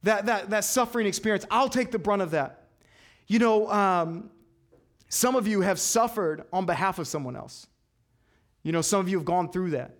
that, 0.02 0.26
that, 0.26 0.50
that 0.50 0.64
suffering 0.64 1.06
experience. 1.06 1.46
I'll 1.48 1.68
take 1.68 1.92
the 1.92 1.98
brunt 2.00 2.22
of 2.22 2.32
that. 2.32 2.64
You 3.28 3.38
know, 3.38 3.70
um, 3.70 4.30
some 5.08 5.36
of 5.36 5.46
you 5.46 5.60
have 5.60 5.78
suffered 5.78 6.44
on 6.52 6.66
behalf 6.66 6.98
of 6.98 7.06
someone 7.06 7.36
else. 7.36 7.66
You 8.62 8.72
know, 8.72 8.82
some 8.82 9.00
of 9.00 9.08
you 9.08 9.16
have 9.16 9.24
gone 9.24 9.50
through 9.50 9.70
that. 9.70 9.96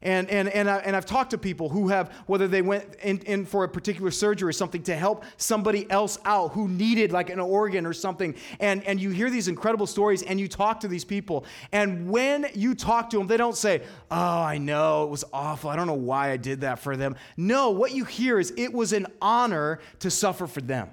And, 0.00 0.30
and, 0.30 0.48
and, 0.48 0.70
I, 0.70 0.76
and 0.78 0.94
I've 0.94 1.06
talked 1.06 1.32
to 1.32 1.38
people 1.38 1.68
who 1.68 1.88
have, 1.88 2.12
whether 2.26 2.46
they 2.46 2.62
went 2.62 2.94
in, 3.02 3.18
in 3.20 3.44
for 3.44 3.64
a 3.64 3.68
particular 3.68 4.12
surgery 4.12 4.48
or 4.48 4.52
something 4.52 4.82
to 4.84 4.94
help 4.94 5.24
somebody 5.36 5.90
else 5.90 6.18
out 6.24 6.52
who 6.52 6.68
needed 6.68 7.10
like 7.10 7.30
an 7.30 7.40
organ 7.40 7.84
or 7.84 7.92
something. 7.92 8.36
And, 8.60 8.84
and 8.84 9.00
you 9.00 9.10
hear 9.10 9.28
these 9.28 9.48
incredible 9.48 9.88
stories 9.88 10.22
and 10.22 10.38
you 10.38 10.46
talk 10.46 10.80
to 10.80 10.88
these 10.88 11.04
people. 11.04 11.44
And 11.72 12.08
when 12.08 12.46
you 12.54 12.76
talk 12.76 13.10
to 13.10 13.18
them, 13.18 13.26
they 13.26 13.36
don't 13.36 13.56
say, 13.56 13.82
Oh, 14.10 14.42
I 14.42 14.58
know, 14.58 15.02
it 15.02 15.10
was 15.10 15.24
awful. 15.32 15.68
I 15.68 15.74
don't 15.74 15.88
know 15.88 15.94
why 15.94 16.30
I 16.30 16.36
did 16.36 16.60
that 16.60 16.78
for 16.78 16.96
them. 16.96 17.16
No, 17.36 17.70
what 17.70 17.90
you 17.90 18.04
hear 18.04 18.38
is 18.38 18.52
it 18.56 18.72
was 18.72 18.92
an 18.92 19.08
honor 19.20 19.80
to 19.98 20.10
suffer 20.12 20.46
for 20.46 20.60
them. 20.60 20.90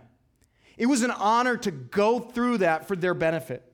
It 0.78 0.88
was 0.88 1.04
an 1.04 1.12
honor 1.12 1.58
to 1.58 1.72
go 1.72 2.20
through 2.20 2.60
that 2.60 2.88
for 2.88 2.96
their 2.96 3.14
benefit. 3.14 3.72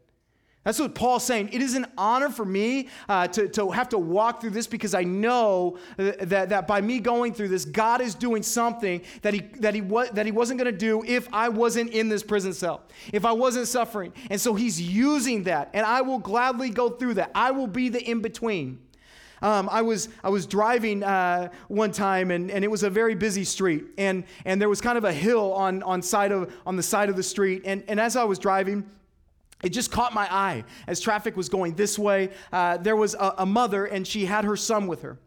That's 0.64 0.80
what 0.80 0.94
Paul's 0.94 1.24
saying. 1.24 1.50
It 1.54 1.62
is 1.62 1.74
an 1.74 1.88
honor 1.98 2.30
for 2.30 2.46
me 2.46 2.90
uh, 3.10 3.28
to, 3.30 3.48
to 3.50 3.72
have 3.72 3.90
to 3.90 3.98
walk 3.98 4.42
through 4.42 4.52
this 4.52 4.68
because 4.68 4.94
I 4.94 5.04
know 5.04 5.80
that, 5.98 6.50
that 6.50 6.68
by 6.68 6.82
me 6.82 7.00
going 7.00 7.34
through 7.34 7.48
this, 7.48 7.66
God 7.66 8.00
is 8.00 8.14
doing 8.14 8.44
something 8.44 9.02
that 9.24 9.34
he, 9.34 9.40
that 9.60 9.74
he, 9.74 9.82
wa- 9.82 10.12
that 10.14 10.28
he 10.28 10.32
wasn't 10.32 10.60
going 10.60 10.72
to 10.72 10.78
do 10.78 11.04
if 11.08 11.28
I 11.34 11.50
wasn't 11.50 11.90
in 11.90 12.10
this 12.10 12.22
prison 12.22 12.54
cell, 12.54 12.84
if 13.12 13.26
I 13.26 13.32
wasn't 13.32 13.68
suffering. 13.70 14.14
And 14.30 14.40
so 14.40 14.54
he's 14.54 14.80
using 14.80 15.44
that, 15.44 15.72
and 15.74 15.84
I 15.84 16.02
will 16.02 16.20
gladly 16.20 16.70
go 16.70 16.92
through 16.92 17.16
that. 17.16 17.32
I 17.34 17.50
will 17.50 17.68
be 17.68 17.90
the 17.90 18.08
in 18.08 18.22
between. 18.22 18.80
Um, 19.42 19.70
I 19.72 19.82
was 19.82 20.10
I 20.24 20.30
was 20.30 20.46
driving 20.46 21.04
uh, 21.04 21.50
one 21.68 21.92
time 21.92 22.32
and, 22.32 22.52
and 22.52 22.64
it 22.64 22.70
was 22.70 22.84
a 22.84 22.90
very 22.90 23.16
busy 23.16 23.44
street 23.44 23.86
and 23.98 24.24
and 24.46 24.62
there 24.62 24.70
was 24.70 24.82
kind 24.82 24.98
of 24.98 25.04
a 25.04 25.14
hill 25.14 25.54
on 25.54 25.82
on 25.84 26.02
side 26.02 26.32
of 26.32 26.54
on 26.66 26.76
the 26.76 26.84
side 26.84 27.10
of 27.10 27.16
the 27.16 27.24
street 27.24 27.64
and 27.66 27.84
and 27.88 28.00
as 28.00 28.16
I 28.16 28.24
was 28.24 28.40
driving. 28.40 28.90
It 29.64 29.70
just 29.70 29.92
caught 29.92 30.12
my 30.16 30.28
eye 30.34 30.64
as 30.88 31.00
traffic 31.00 31.38
was 31.38 31.48
going 31.48 31.76
this 31.76 32.00
way. 32.00 32.32
Uh, 32.52 32.78
there 32.78 32.96
was 32.96 33.14
a, 33.14 33.36
a 33.40 33.46
mother, 33.46 33.86
and 33.86 34.08
she 34.08 34.26
had 34.26 34.44
her 34.44 34.56
son 34.56 34.88
with 34.88 35.04
her. 35.04 35.20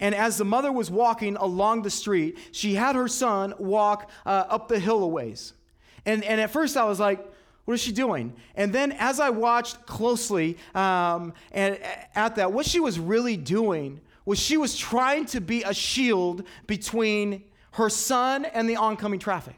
And 0.00 0.14
as 0.14 0.38
the 0.38 0.44
mother 0.44 0.72
was 0.72 0.90
walking 0.90 1.36
along 1.36 1.82
the 1.82 1.90
street, 1.90 2.38
she 2.52 2.74
had 2.74 2.96
her 2.96 3.08
son 3.08 3.54
walk 3.58 4.10
uh, 4.24 4.44
up 4.48 4.68
the 4.68 4.78
hill 4.78 5.02
a 5.04 5.06
ways. 5.06 5.52
And, 6.04 6.24
and 6.24 6.40
at 6.40 6.50
first 6.50 6.76
I 6.76 6.84
was 6.84 6.98
like, 6.98 7.24
what 7.64 7.74
is 7.74 7.80
she 7.80 7.92
doing? 7.92 8.34
And 8.56 8.72
then 8.72 8.92
as 8.92 9.20
I 9.20 9.30
watched 9.30 9.86
closely 9.86 10.58
um, 10.74 11.32
and, 11.52 11.78
at 12.14 12.36
that, 12.36 12.52
what 12.52 12.66
she 12.66 12.80
was 12.80 12.98
really 12.98 13.36
doing 13.36 14.00
was 14.24 14.38
she 14.38 14.56
was 14.56 14.76
trying 14.76 15.26
to 15.26 15.40
be 15.40 15.62
a 15.62 15.74
shield 15.74 16.44
between 16.66 17.44
her 17.72 17.88
son 17.88 18.44
and 18.44 18.68
the 18.68 18.76
oncoming 18.76 19.18
traffic. 19.18 19.54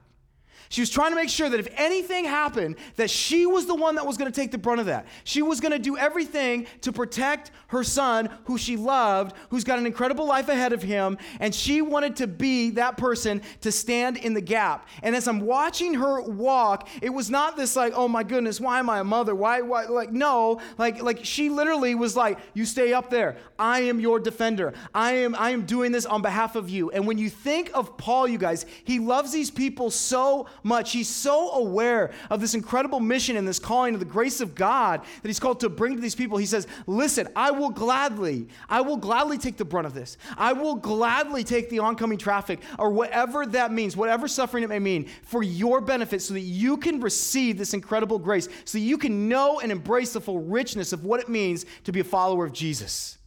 She 0.75 0.83
was 0.83 0.91
trying 0.91 1.13
to 1.13 1.15
make 1.15 1.29
sure 1.29 1.49
that 1.49 1.61
if 1.61 1.69
anything 1.77 2.25
happened, 2.25 2.75
that 2.97 3.09
she 3.09 3.47
was 3.47 3.67
the 3.67 3.77
one 3.77 3.95
that 3.95 4.05
was 4.05 4.17
going 4.17 4.29
to 4.29 4.35
take 4.35 4.51
the 4.51 4.59
brunt 4.59 4.81
of 4.81 4.87
that. 4.87 5.07
She 5.23 5.41
was 5.41 5.61
going 5.61 5.71
to 5.71 5.79
do 5.79 5.97
everything 5.97 6.67
to 6.81 6.91
protect 6.91 7.53
her 7.69 7.85
son, 7.85 8.29
who 8.47 8.59
she 8.59 8.77
loved, 8.77 9.37
who's 9.51 9.63
got 9.63 9.79
an 9.79 9.87
incredible 9.87 10.27
life 10.27 10.49
ahead 10.49 10.73
of 10.73 10.83
him, 10.83 11.17
and 11.39 11.55
she 11.55 11.81
wanted 11.81 12.17
to 12.17 12.27
be 12.27 12.71
that 12.71 12.97
person 12.97 13.41
to 13.61 13.71
stand 13.71 14.17
in 14.17 14.35
the 14.35 14.41
gap. 14.41 14.89
And 15.05 15.15
as 15.15 15.29
I'm 15.29 15.43
watching 15.43 15.95
her 15.95 16.21
walk, 16.21 16.89
it 17.01 17.11
was 17.11 17.31
not 17.31 17.57
this 17.57 17.77
like, 17.77 17.93
oh 17.95 18.09
my 18.09 18.25
goodness, 18.25 18.61
why 18.61 18.81
am 18.81 18.91
I 18.91 18.99
a 18.99 19.05
mother? 19.05 19.33
Why, 19.33 19.61
why? 19.61 19.85
Like, 19.85 20.11
no, 20.11 20.61
like, 20.77 21.01
like 21.01 21.21
she 21.25 21.51
literally 21.51 21.95
was 21.95 22.17
like, 22.17 22.41
you 22.53 22.65
stay 22.65 22.93
up 22.93 23.11
there. 23.11 23.37
I 23.61 23.83
am 23.83 24.01
your 24.01 24.19
defender. 24.19 24.75
I 24.93 25.13
am, 25.19 25.37
I 25.37 25.51
am 25.51 25.67
doing 25.67 25.93
this 25.93 26.05
on 26.05 26.21
behalf 26.21 26.57
of 26.57 26.69
you. 26.69 26.91
And 26.91 27.07
when 27.07 27.19
you 27.19 27.31
think 27.31 27.71
of 27.75 27.97
Paul, 27.97 28.27
you 28.27 28.39
guys, 28.39 28.67
he 28.83 28.99
loves 28.99 29.31
these 29.31 29.53
people 29.53 29.93
so 29.93 30.49
much. 30.65 30.93
He's 30.93 31.09
so 31.09 31.51
aware 31.53 32.13
of 32.31 32.41
this 32.41 32.55
incredible 32.55 33.01
mission 33.01 33.37
and 33.37 33.47
this 33.47 33.59
calling 33.59 33.95
of 33.95 34.01
the 34.01 34.07
grace 34.07 34.41
of 34.41 34.55
God 34.55 35.03
that 35.23 35.29
he's 35.29 35.41
called 35.41 35.61
to 35.61 35.69
bring 35.69 35.95
to 35.95 36.01
these 36.01 36.15
people. 36.15 36.39
He 36.39 36.47
says, 36.47 36.67
Listen, 36.87 37.29
I 37.37 37.51
will 37.51 37.71
gladly, 37.71 38.49
I 38.69 38.81
will 38.81 38.97
gladly 38.97 39.39
take 39.39 39.57
the 39.57 39.65
brunt 39.65 39.87
of 39.87 39.95
this. 39.95 40.17
I 40.37 40.53
will 40.53 40.75
gladly 40.75 41.45
take 41.45 41.71
the 41.71 41.81
oncoming 41.81 42.19
traffic 42.19 42.61
or 42.79 42.91
whatever 42.91 43.47
that 43.47 43.73
means, 43.73 43.97
whatever 43.97 44.27
suffering 44.27 44.65
it 44.65 44.69
may 44.69 44.79
mean, 44.79 45.09
for 45.23 45.43
your 45.43 45.81
benefit 45.81 46.23
so 46.23 46.35
that 46.35 46.41
you 46.41 46.77
can 46.77 47.01
receive 47.01 47.59
this 47.59 47.75
incredible 47.75 48.19
grace, 48.19 48.49
so 48.65 48.79
that 48.79 48.85
you 48.85 48.99
can 48.99 49.29
know 49.29 49.61
and 49.61 49.71
embrace 49.71 50.13
the 50.13 50.21
full 50.21 50.41
richness 50.41 50.93
of 50.93 51.05
what 51.05 51.21
it 51.21 51.29
means 51.29 51.67
to 51.85 51.93
be 51.93 52.01
a 52.01 52.05
follower 52.05 52.47
of 52.47 52.53
Jesus. 52.53 53.19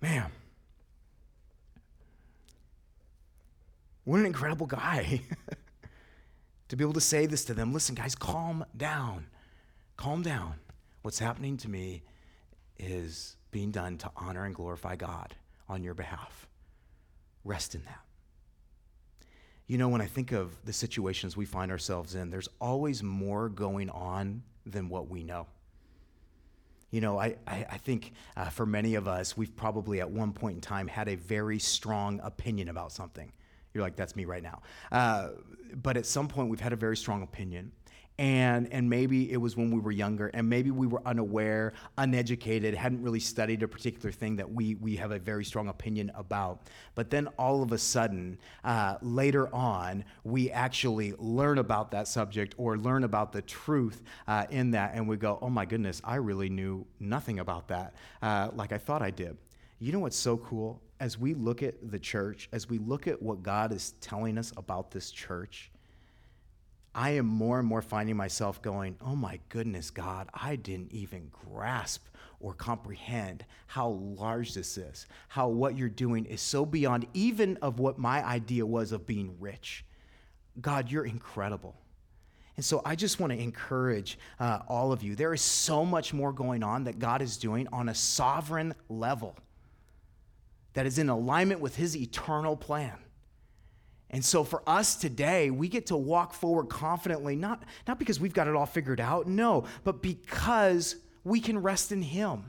Man. 0.00 0.30
What 4.08 4.20
an 4.20 4.24
incredible 4.24 4.66
guy 4.66 5.20
to 6.68 6.76
be 6.76 6.82
able 6.82 6.94
to 6.94 7.00
say 7.00 7.26
this 7.26 7.44
to 7.44 7.52
them. 7.52 7.74
Listen, 7.74 7.94
guys, 7.94 8.14
calm 8.14 8.64
down. 8.74 9.26
Calm 9.98 10.22
down. 10.22 10.54
What's 11.02 11.18
happening 11.18 11.58
to 11.58 11.68
me 11.68 12.04
is 12.78 13.36
being 13.50 13.70
done 13.70 13.98
to 13.98 14.10
honor 14.16 14.46
and 14.46 14.54
glorify 14.54 14.96
God 14.96 15.34
on 15.68 15.82
your 15.82 15.92
behalf. 15.92 16.48
Rest 17.44 17.74
in 17.74 17.84
that. 17.84 18.00
You 19.66 19.76
know, 19.76 19.90
when 19.90 20.00
I 20.00 20.06
think 20.06 20.32
of 20.32 20.52
the 20.64 20.72
situations 20.72 21.36
we 21.36 21.44
find 21.44 21.70
ourselves 21.70 22.14
in, 22.14 22.30
there's 22.30 22.48
always 22.62 23.02
more 23.02 23.50
going 23.50 23.90
on 23.90 24.42
than 24.64 24.88
what 24.88 25.10
we 25.10 25.22
know. 25.22 25.48
You 26.90 27.02
know, 27.02 27.18
I, 27.18 27.36
I, 27.46 27.66
I 27.72 27.76
think 27.76 28.14
uh, 28.38 28.48
for 28.48 28.64
many 28.64 28.94
of 28.94 29.06
us, 29.06 29.36
we've 29.36 29.54
probably 29.54 30.00
at 30.00 30.10
one 30.10 30.32
point 30.32 30.54
in 30.54 30.60
time 30.62 30.88
had 30.88 31.10
a 31.10 31.14
very 31.14 31.58
strong 31.58 32.20
opinion 32.24 32.70
about 32.70 32.90
something. 32.90 33.32
You're 33.78 33.86
like, 33.86 33.94
that's 33.94 34.16
me 34.16 34.24
right 34.24 34.42
now. 34.42 34.60
Uh, 34.90 35.28
but 35.72 35.96
at 35.96 36.04
some 36.04 36.26
point, 36.26 36.48
we've 36.48 36.58
had 36.58 36.72
a 36.72 36.76
very 36.76 36.96
strong 36.96 37.22
opinion. 37.22 37.70
and 38.18 38.66
and 38.72 38.90
maybe 38.90 39.30
it 39.30 39.36
was 39.36 39.56
when 39.56 39.70
we 39.70 39.78
were 39.78 39.92
younger 39.92 40.26
and 40.34 40.48
maybe 40.48 40.72
we 40.72 40.88
were 40.88 41.00
unaware 41.06 41.72
uneducated 41.98 42.74
hadn't 42.74 43.00
really 43.00 43.20
studied 43.20 43.62
a 43.62 43.68
particular 43.68 44.10
thing 44.10 44.34
that 44.34 44.50
we 44.50 44.74
we 44.74 44.96
have 44.96 45.12
a 45.12 45.20
very 45.20 45.44
strong 45.44 45.68
opinion 45.68 46.10
about 46.16 46.62
but 46.96 47.10
then 47.10 47.28
all 47.38 47.62
of 47.62 47.70
a 47.70 47.78
sudden 47.78 48.36
uh, 48.64 48.96
later 49.02 49.54
on 49.54 50.04
we 50.24 50.50
actually 50.50 51.14
learn 51.18 51.58
about 51.58 51.92
that 51.92 52.08
subject 52.08 52.56
or 52.58 52.76
learn 52.76 53.04
about 53.04 53.30
the 53.30 53.42
truth 53.42 54.02
uh, 54.26 54.44
in 54.50 54.72
that 54.72 54.94
and 54.94 55.06
we 55.06 55.16
go 55.16 55.38
oh 55.40 55.50
my 55.50 55.64
goodness 55.64 56.02
i 56.04 56.16
really 56.16 56.48
knew 56.48 56.84
nothing 56.98 57.38
about 57.38 57.68
that 57.68 57.94
uh, 58.20 58.48
like 58.60 58.72
i 58.72 58.78
thought 58.78 59.00
i 59.00 59.12
did 59.12 59.36
you 59.78 59.92
know 59.92 60.00
what's 60.00 60.16
so 60.16 60.36
cool 60.36 60.80
as 61.00 61.18
we 61.18 61.34
look 61.34 61.62
at 61.62 61.90
the 61.90 61.98
church 61.98 62.48
as 62.52 62.68
we 62.68 62.78
look 62.78 63.06
at 63.06 63.20
what 63.22 63.42
god 63.42 63.72
is 63.72 63.92
telling 64.00 64.38
us 64.38 64.52
about 64.56 64.90
this 64.90 65.10
church 65.10 65.70
I 66.94 67.10
am 67.10 67.26
more 67.26 67.60
and 67.60 67.68
more 67.68 67.80
finding 67.80 68.16
myself 68.16 68.60
going, 68.60 68.96
oh 69.00 69.14
my 69.14 69.38
goodness, 69.50 69.90
God, 69.90 70.28
I 70.34 70.56
didn't 70.56 70.92
even 70.92 71.30
grasp 71.30 72.04
or 72.40 72.54
comprehend 72.54 73.44
how 73.68 73.90
large 73.90 74.54
this 74.54 74.76
is, 74.76 75.06
how 75.28 75.46
what 75.46 75.76
you're 75.76 75.88
doing 75.88 76.24
is 76.24 76.40
so 76.40 76.66
beyond 76.66 77.06
even 77.14 77.56
of 77.58 77.78
what 77.78 77.98
my 77.98 78.24
idea 78.24 78.66
was 78.66 78.90
of 78.90 79.06
being 79.06 79.36
rich. 79.38 79.84
God, 80.60 80.90
you're 80.90 81.04
incredible. 81.04 81.76
And 82.56 82.64
so 82.64 82.82
I 82.84 82.96
just 82.96 83.20
want 83.20 83.32
to 83.32 83.38
encourage 83.38 84.18
uh, 84.40 84.60
all 84.66 84.90
of 84.90 85.04
you. 85.04 85.14
There 85.14 85.32
is 85.32 85.40
so 85.40 85.84
much 85.84 86.12
more 86.12 86.32
going 86.32 86.64
on 86.64 86.82
that 86.84 86.98
God 86.98 87.22
is 87.22 87.36
doing 87.36 87.68
on 87.72 87.88
a 87.88 87.94
sovereign 87.94 88.74
level 88.88 89.36
that 90.78 90.86
is 90.86 90.96
in 90.96 91.08
alignment 91.08 91.60
with 91.60 91.74
his 91.74 91.96
eternal 91.96 92.56
plan. 92.56 92.96
And 94.10 94.24
so 94.24 94.44
for 94.44 94.62
us 94.64 94.94
today, 94.94 95.50
we 95.50 95.66
get 95.66 95.86
to 95.86 95.96
walk 95.96 96.32
forward 96.32 96.68
confidently, 96.68 97.34
not, 97.34 97.64
not 97.88 97.98
because 97.98 98.20
we've 98.20 98.32
got 98.32 98.46
it 98.46 98.54
all 98.54 98.64
figured 98.64 99.00
out, 99.00 99.26
no, 99.26 99.64
but 99.82 100.02
because 100.02 100.94
we 101.24 101.40
can 101.40 101.60
rest 101.60 101.90
in 101.90 102.00
Him. 102.00 102.44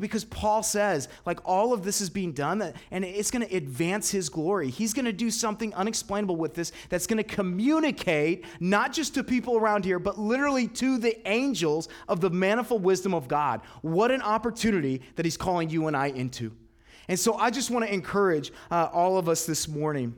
Because 0.00 0.24
Paul 0.24 0.62
says, 0.62 1.10
like, 1.26 1.40
all 1.44 1.74
of 1.74 1.84
this 1.84 2.00
is 2.00 2.08
being 2.08 2.32
done, 2.32 2.72
and 2.90 3.04
it's 3.04 3.30
going 3.30 3.46
to 3.46 3.54
advance 3.54 4.10
his 4.10 4.30
glory. 4.30 4.70
He's 4.70 4.94
going 4.94 5.04
to 5.04 5.12
do 5.12 5.30
something 5.30 5.74
unexplainable 5.74 6.36
with 6.36 6.54
this 6.54 6.72
that's 6.88 7.06
going 7.06 7.18
to 7.18 7.22
communicate 7.22 8.46
not 8.60 8.94
just 8.94 9.12
to 9.16 9.22
people 9.22 9.58
around 9.58 9.84
here, 9.84 9.98
but 9.98 10.18
literally 10.18 10.68
to 10.68 10.96
the 10.96 11.28
angels 11.28 11.90
of 12.08 12.22
the 12.22 12.30
manifold 12.30 12.82
wisdom 12.82 13.12
of 13.12 13.28
God. 13.28 13.60
What 13.82 14.10
an 14.10 14.22
opportunity 14.22 15.02
that 15.16 15.26
he's 15.26 15.36
calling 15.36 15.68
you 15.68 15.86
and 15.86 15.94
I 15.94 16.06
into. 16.06 16.56
And 17.08 17.18
so 17.18 17.34
I 17.34 17.50
just 17.50 17.70
want 17.70 17.86
to 17.86 17.92
encourage 17.92 18.52
uh, 18.70 18.88
all 18.92 19.18
of 19.18 19.28
us 19.28 19.46
this 19.46 19.66
morning 19.66 20.14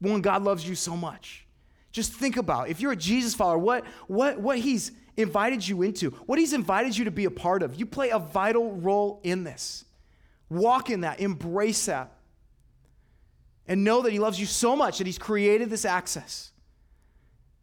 one, 0.00 0.20
God 0.20 0.42
loves 0.42 0.68
you 0.68 0.74
so 0.74 0.96
much. 0.96 1.46
Just 1.90 2.12
think 2.12 2.36
about 2.36 2.68
if 2.68 2.80
you're 2.80 2.92
a 2.92 2.96
Jesus 2.96 3.34
follower, 3.34 3.58
what, 3.58 3.84
what, 4.06 4.38
what 4.40 4.58
He's 4.58 4.92
invited 5.16 5.66
you 5.66 5.82
into, 5.82 6.10
what 6.26 6.38
He's 6.38 6.52
invited 6.52 6.96
you 6.96 7.06
to 7.06 7.10
be 7.10 7.24
a 7.24 7.30
part 7.30 7.62
of. 7.62 7.74
You 7.74 7.86
play 7.86 8.10
a 8.10 8.18
vital 8.18 8.72
role 8.72 9.20
in 9.22 9.44
this. 9.44 9.84
Walk 10.48 10.90
in 10.90 11.00
that, 11.00 11.18
embrace 11.20 11.86
that, 11.86 12.12
and 13.66 13.82
know 13.82 14.02
that 14.02 14.12
He 14.12 14.18
loves 14.18 14.38
you 14.38 14.46
so 14.46 14.76
much 14.76 14.98
that 14.98 15.06
He's 15.06 15.18
created 15.18 15.70
this 15.70 15.84
access. 15.84 16.52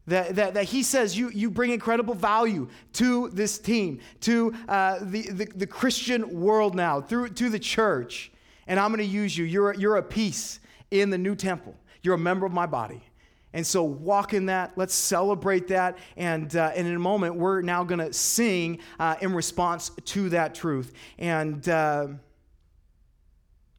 That, 0.08 0.36
that, 0.36 0.54
that 0.56 0.66
he 0.66 0.84
says 0.84 1.18
you, 1.18 1.30
you 1.30 1.50
bring 1.50 1.72
incredible 1.72 2.14
value 2.14 2.68
to 2.94 3.30
this 3.30 3.58
team, 3.58 4.02
to 4.22 4.54
uh, 4.68 5.00
the, 5.02 5.22
the, 5.30 5.46
the 5.56 5.68
Christian 5.68 6.42
world 6.42 6.76
now, 6.76 7.00
through, 7.00 7.30
to 7.30 7.50
the 7.50 7.60
church. 7.60 8.32
And 8.68 8.80
I'm 8.80 8.90
going 8.90 9.00
to 9.00 9.06
use 9.06 9.38
you. 9.38 9.46
You're, 9.46 9.74
you're 9.74 9.96
a 9.96 10.04
piece 10.04 10.60
in 10.92 11.10
the 11.10 11.18
new 11.18 11.36
temple. 11.36 11.76
You're 12.02 12.16
a 12.16 12.20
member 12.20 12.46
of 12.46 12.52
my 12.52 12.66
body. 12.66 13.02
And 13.54 13.66
so 13.66 13.84
walk 13.84 14.34
in 14.34 14.48
that. 14.48 14.74
Let's 14.76 14.96
celebrate 14.96 15.68
that. 15.68 15.98
And, 16.18 16.54
uh, 16.56 16.72
and 16.76 16.88
in 16.88 16.96
a 16.96 17.00
moment, 17.00 17.36
we're 17.36 17.62
now 17.62 17.84
going 17.84 18.00
to 18.00 18.12
sing 18.12 18.80
uh, 19.00 19.16
in 19.22 19.34
response 19.34 19.92
to 20.06 20.30
that 20.30 20.56
truth. 20.56 20.92
And 21.20 21.68
uh, 21.70 22.08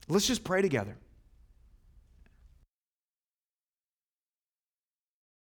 let's 0.09 0.27
just 0.27 0.45
pray 0.45 0.63
together. 0.63 0.97